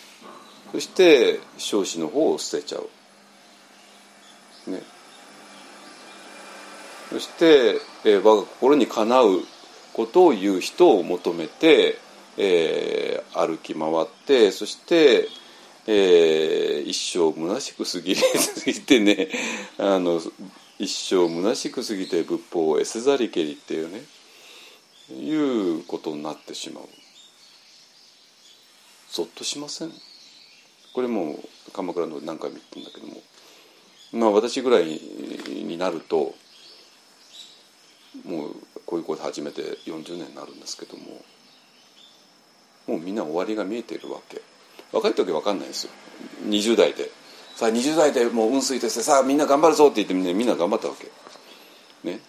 [0.73, 4.71] そして少子の方を捨てちゃう。
[4.71, 4.83] ね。
[7.11, 9.41] そして、えー、我が心にかなう
[9.93, 11.99] ことを言う人を求めて、
[12.37, 15.29] えー、歩き回ってそして、
[15.93, 18.23] えー、一生虚しく過ぎ過
[18.65, 19.29] ぎてね
[19.77, 20.23] あの
[20.79, 24.05] 一生虚しく過ぎて仏法を得せざりけりっていうね
[25.11, 26.89] いうことになってしまう。
[29.11, 29.93] ぞっとしません。
[30.93, 31.43] これも
[31.73, 33.21] 鎌倉の何回も言ったんだけども。
[34.13, 36.37] まあ私ぐらいになると
[38.25, 38.57] もう
[38.87, 41.25] こういうこと始めて40年になるんですけども
[42.87, 44.41] もうみんな終わりが見えているわけ。
[44.93, 45.93] 若い時は分かんないですよ。
[46.47, 47.11] 20代で。
[47.57, 51.11] さあ20代でもう運水としてさあみんな頑張るぞって言ってみんなみんな頑張ったわけ。
[52.09, 52.21] ね。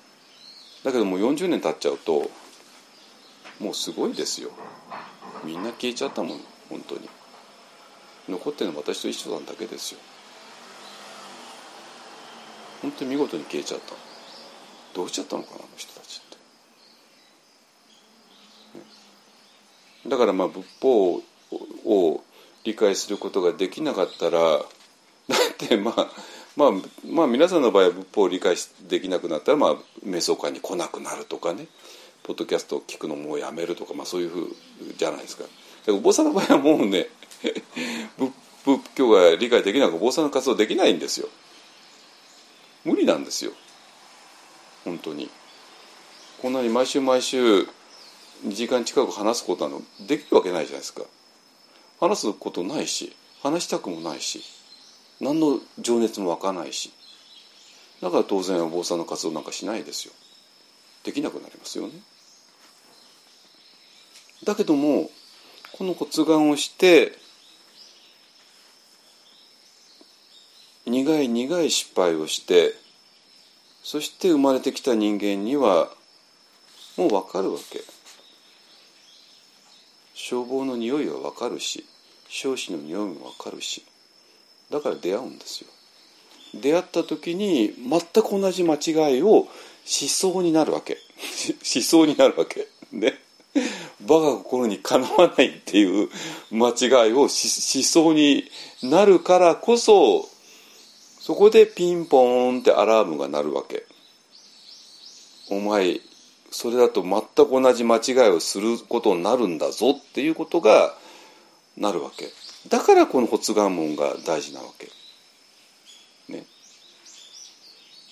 [0.83, 2.29] だけどもう40年経っちゃうと
[3.59, 4.49] もうすごいですよ。
[5.43, 6.39] みんな消えちゃったもん
[6.69, 7.09] 本当に。
[8.29, 9.99] 残ってるのは私と一緒なんだけですよ。
[12.81, 13.93] 本当に見事に消えちゃった。
[14.93, 16.29] どうしちゃったのかなあの人たちっ
[18.73, 18.83] て、ね、
[20.09, 21.21] だからまあ仏法
[21.85, 22.23] を
[22.63, 24.65] 理解することができなかったらだ
[25.53, 26.07] ってまあ
[26.57, 26.71] まあ、
[27.09, 28.55] まあ皆さんの場合は仏法を理解
[28.89, 29.75] できなくなったら、まあ、
[30.05, 31.67] 瞑想会に来なくなるとかね
[32.23, 34.47] ポッドキャストを聞くのもうやめるとか、まあ、そういうふう
[34.97, 35.45] じゃないですか。
[35.87, 37.07] お坊さんの場合はもうね
[38.63, 41.29] 仏教が理解できなくお坊さんの活動できないんですよ。
[42.83, 43.51] 無理なんですよ
[44.83, 45.29] 本当に。
[46.41, 47.61] こんなに毎週毎週
[48.45, 51.03] 2時間近く話すことなのできるわけないじゃないですか。
[52.01, 54.41] 話すことないし話したくもないし
[55.21, 56.91] 何の情熱も湧かないし。
[58.01, 60.13] だから当然お坊さんの活動なんかしないですよ。
[61.03, 61.93] できなくなりますよね。
[64.43, 65.11] だけども
[65.73, 67.13] この骨願をして
[70.87, 72.73] 苦い苦い失敗をして
[73.83, 75.89] そして生まれてきた人間には
[76.97, 77.81] もう分かるわけ。
[80.23, 81.83] 消防の匂いは分かるし
[82.29, 83.83] 少子の匂いも分かるし
[84.69, 85.69] だから出会うんですよ。
[86.53, 89.47] 出会った時に全く同じ間違いを
[89.83, 90.97] しそうになるわけ。
[91.63, 92.67] しそうになるわけ。
[92.91, 93.15] ね
[94.07, 96.09] 我が心にかなわないっていう
[96.51, 98.45] 間違いをしそうに
[98.83, 100.29] なるからこそ
[101.19, 103.85] そこでピンポーンってアラームが鳴るわけ。
[105.49, 105.99] お前
[106.51, 110.93] それだと全く同じ間違いをすることになるんだぞっていうことが
[111.77, 112.27] なるわけ。
[112.67, 114.89] だからこの発願門が大事なわけ。
[116.31, 116.45] ね。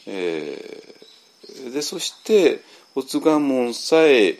[0.07, 2.61] えー、でそして
[2.95, 4.39] 発願門さえ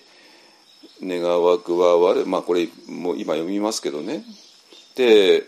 [1.04, 4.24] 願わくは悪まあこれもう今読みますけどね。
[4.96, 5.44] で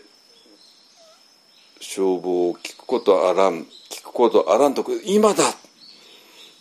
[1.80, 3.66] 消防を聞くことあらん。
[3.90, 5.44] 聞くことあらんと今だ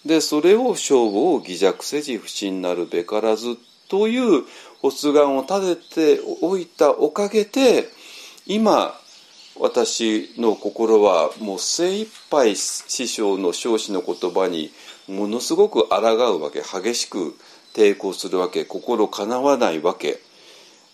[0.06, 3.58] でそれを勝負を偽弱せじ不信なるべからず
[3.88, 4.44] という
[4.82, 7.88] 発願を立てておいたおかげで
[8.48, 8.96] 今
[9.60, 14.72] 私の心はもう精一杯師匠の彰子の言葉に
[15.08, 17.36] ものすごく抗うわけ激しく
[17.76, 20.20] 抵抗するわけ心かなわないわけ。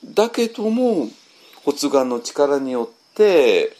[0.03, 1.09] だけども
[1.65, 3.75] 発願の力によって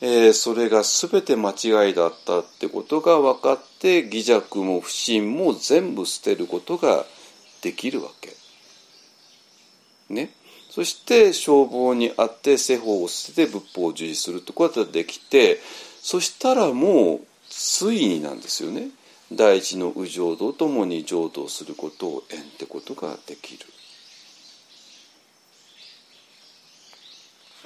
[0.00, 7.06] えー、それが全て間違いだったってことが分かって義弱も不信も全部捨てることが
[7.62, 8.30] できるわけ。
[10.10, 10.30] ね。
[10.70, 15.58] そして消防にあって世法を捨てて仏法を受持するってことができて
[16.02, 18.88] そしたらもうついになんですよね。
[19.32, 23.64] 大地の右浄土ともに浄土することを縁ってことができる。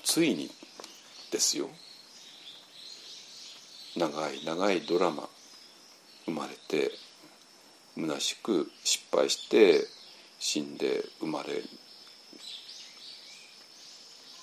[0.04, 0.50] ついに
[1.30, 1.68] ですよ。
[4.00, 5.28] 長い長いドラマ
[6.24, 6.90] 生まれて
[7.96, 9.84] 虚しく失敗して
[10.38, 11.48] 死んで生まれ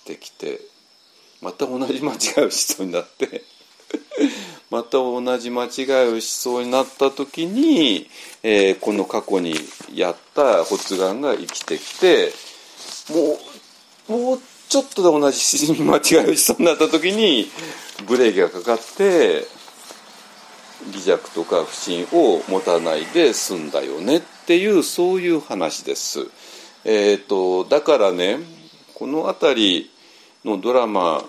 [0.05, 0.59] てきて
[1.41, 3.43] また同じ間違いをしそうになって
[4.69, 8.11] また同じ間違いをしそうになった時に、
[8.43, 9.55] えー、この過去に
[9.91, 12.31] やった発願が生きてきて
[13.09, 13.39] も
[14.09, 17.47] うもうちょっとで同じ間違いをしそうになった時に
[18.05, 19.45] ブレーキがかかって
[20.91, 26.27] 微弱とか不信を持たないで済んだよねっていうそういう話です。
[26.85, 28.39] えーと、だからね
[28.93, 29.91] この辺り
[30.45, 31.23] のドラマ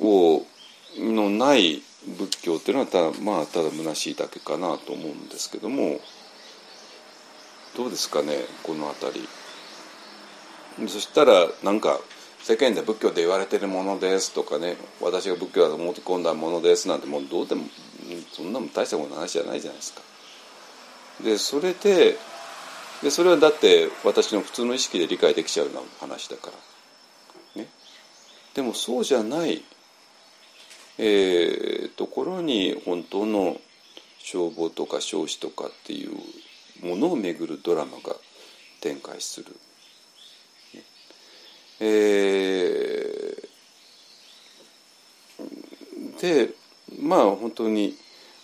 [0.00, 0.42] を
[0.98, 1.82] のない
[2.18, 6.00] 仏教っていうのはただまあただ虚しいだけかなと思うんですけども
[7.76, 9.28] どうですかねこの辺り。
[10.88, 12.00] そしたらなんか
[12.46, 17.64] 世間で仏教で言われてるものですとかね私が仏教だと思い込んだものですなんてもうどうでも
[18.30, 20.00] そんなも大したことの話じゃないじゃないですか。
[21.24, 22.16] でそれで
[23.02, 26.52] でそれはだって私の普通の意識で理解できちゃうような話だか
[27.56, 27.62] ら。
[27.62, 27.68] ね、
[28.54, 29.64] でもそうじゃない、
[30.98, 33.56] えー、ところに本当の
[34.20, 36.16] 消防とか消死とかっていう
[36.86, 38.14] ものをめぐるドラマが
[38.80, 39.46] 展開する。
[41.80, 46.54] えー、で
[47.00, 47.96] まあ本当に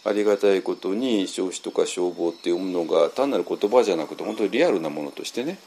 [0.04, 5.58] ありがたいことに消死とか消防っていうものが単なる言葉じゃなくて本当にリアルなものとしてね、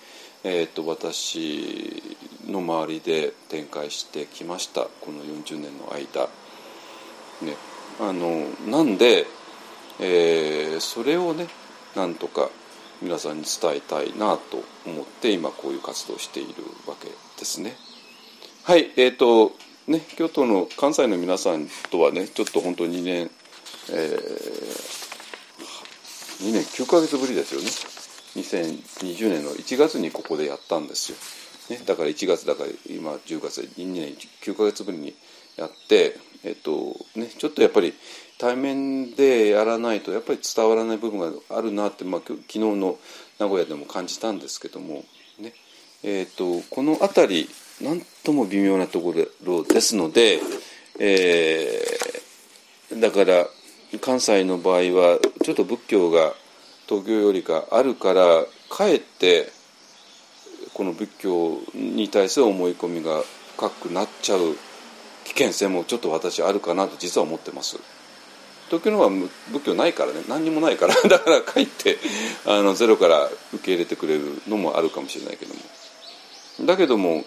[0.44, 2.04] えーと、私
[2.46, 6.30] の周りで展開してきましたこの40年の間。
[7.42, 7.58] ね、
[8.00, 9.26] あのなんで、
[10.00, 11.48] えー、それをね
[11.96, 12.50] なんとか
[13.02, 17.76] 皆さんに伝えたいなと思って今こういう活動をしているわけですね。
[18.64, 19.56] はいえーと
[19.88, 23.32] ね、京都の関西の皆さんとはねちょっと本当に2年、
[23.92, 27.70] えー、2年9ヶ月ぶりですよね
[28.36, 31.18] 2020年の1月にここでやったんですよ。
[31.70, 35.16] ね、だから1月だから今10月で2年9ヶ月ぶりに
[35.56, 37.94] やって、えっとね、ちょっとやっぱり
[38.38, 43.00] 対面でやらないとやっぱり伝わらない部分があるなって、まあ、昨日の
[43.40, 45.06] 名古屋でも感じたんですけども、
[46.06, 47.50] えっとこの辺り
[47.82, 49.14] なんとも微妙なとこ
[49.44, 50.40] ろですので、
[51.00, 52.16] えー
[52.94, 53.48] だから
[54.00, 56.34] 関西の場合はちょっと仏教が
[56.88, 59.50] 東京よりかあるからかえって
[60.74, 63.24] この仏教に対する思い込みが
[63.56, 64.56] 深くなっちゃう
[65.24, 67.80] 危険性もちょっと私あるかなと実は思ってます。
[68.68, 69.10] 東京の方は
[69.52, 71.98] 仏教ないからね何にもないから だからかえって
[72.46, 75.62] あのゼロから受け入れてくれるのもあるかもしれないけども
[76.62, 77.24] だけども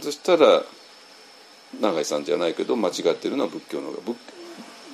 [0.00, 0.62] そしたら
[1.80, 4.02] 永井さんじゃないけど間違ってるのは仏教の側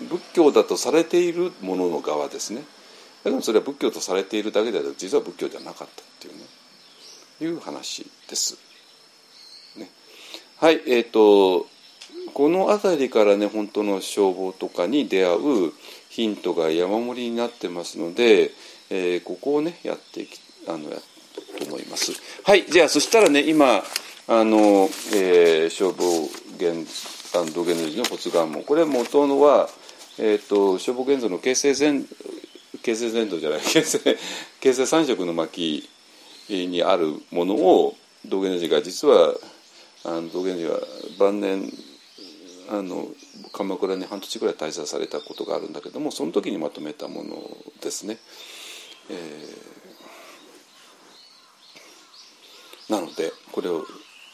[0.09, 2.63] 仏教だとされているものの側ですね。
[3.23, 6.45] だけどそれは仏教とされているだけで実は仏教じゃなかったっていうね。
[7.43, 8.59] いう話です。
[9.77, 9.91] ね、
[10.59, 11.67] はいえー、と
[12.35, 15.73] この辺りからね本当の消防とかに出会う
[16.09, 18.51] ヒントが山盛りになってますので、
[18.91, 21.01] えーここをねやってきあのやっ
[21.61, 22.13] と思います。
[22.45, 23.83] はいじゃあそしたらね今
[24.29, 26.05] あの、えー消防
[26.57, 26.87] 現
[27.55, 29.69] 土下の字の発願文これ元のは、
[30.19, 32.03] えー、と消防現像の形成前
[32.83, 34.17] 形成前度じゃない形成
[34.61, 35.89] 形成三色の巻
[36.49, 37.95] にあるものを
[38.27, 39.35] 道元寺が実は
[40.05, 40.81] あの道元寺は
[41.19, 41.71] 晩年
[42.69, 43.09] あの
[43.53, 47.37] 鎌倉に半年ぐらい滞在されたことがあるんだけどもその時にまとめたもの
[47.81, 48.19] ですね。
[49.09, 49.80] えー
[52.91, 53.85] なのでこれを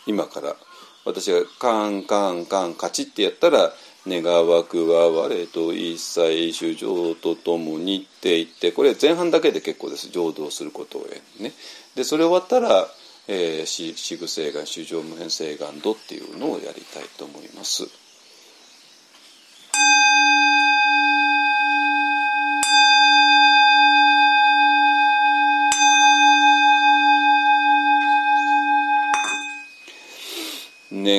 [0.06, 0.56] 今から
[1.04, 3.72] 私がカンカンカンカチってやったら
[4.08, 11.06] 「願わくは我と一切主情とともに」って言ってこれ前半だけで結構です浄土をすることを
[11.38, 11.52] ね
[11.94, 12.88] でそれ終わったら
[13.28, 18.05] 「えー、し四具聖願主情無変聖願度」っていうのをやりたいと思います。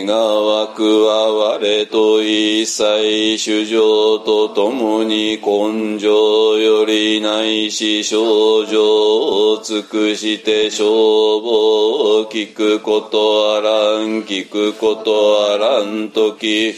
[0.05, 13.69] 願わくは我と一切主情と共に根性よりないし症状を尽くして消防を聞くことあら
[14.05, 16.75] ん聞くことあらんとき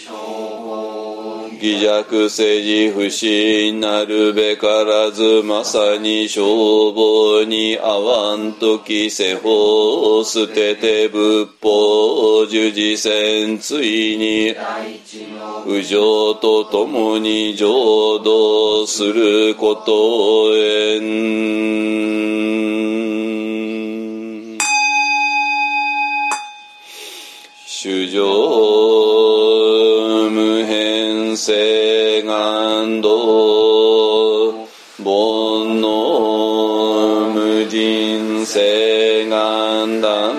[1.61, 14.55] 偽弱政治不信なるべからずまさに消防に合わんとき世法を捨てて仏法従事せんついに。
[15.65, 21.09] 不浄とともに浄土することをえん。
[27.81, 29.08] 主情無
[31.39, 33.07] 変性願道
[34.97, 40.35] 煩悩無人性願断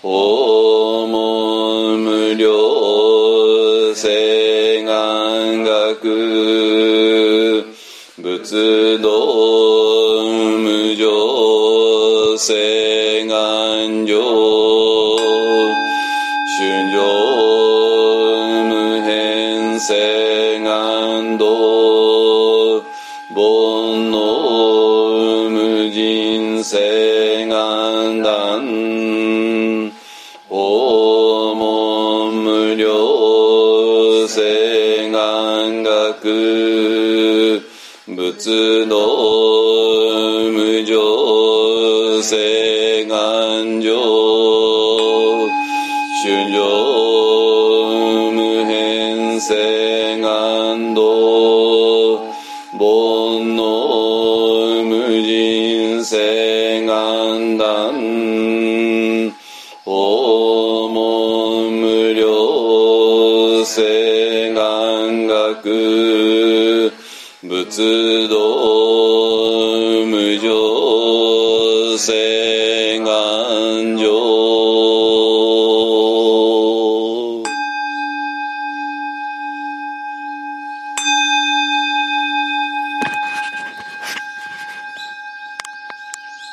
[0.00, 2.46] 訪問無料
[3.96, 5.66] 性願学
[8.22, 9.08] 仏道
[10.62, 14.43] 無常性願上
[19.84, 21.44] 変性願道
[23.34, 28.64] 煩悩無人性願断
[30.48, 37.62] 訪問無料性願学。
[38.06, 39.13] 仏道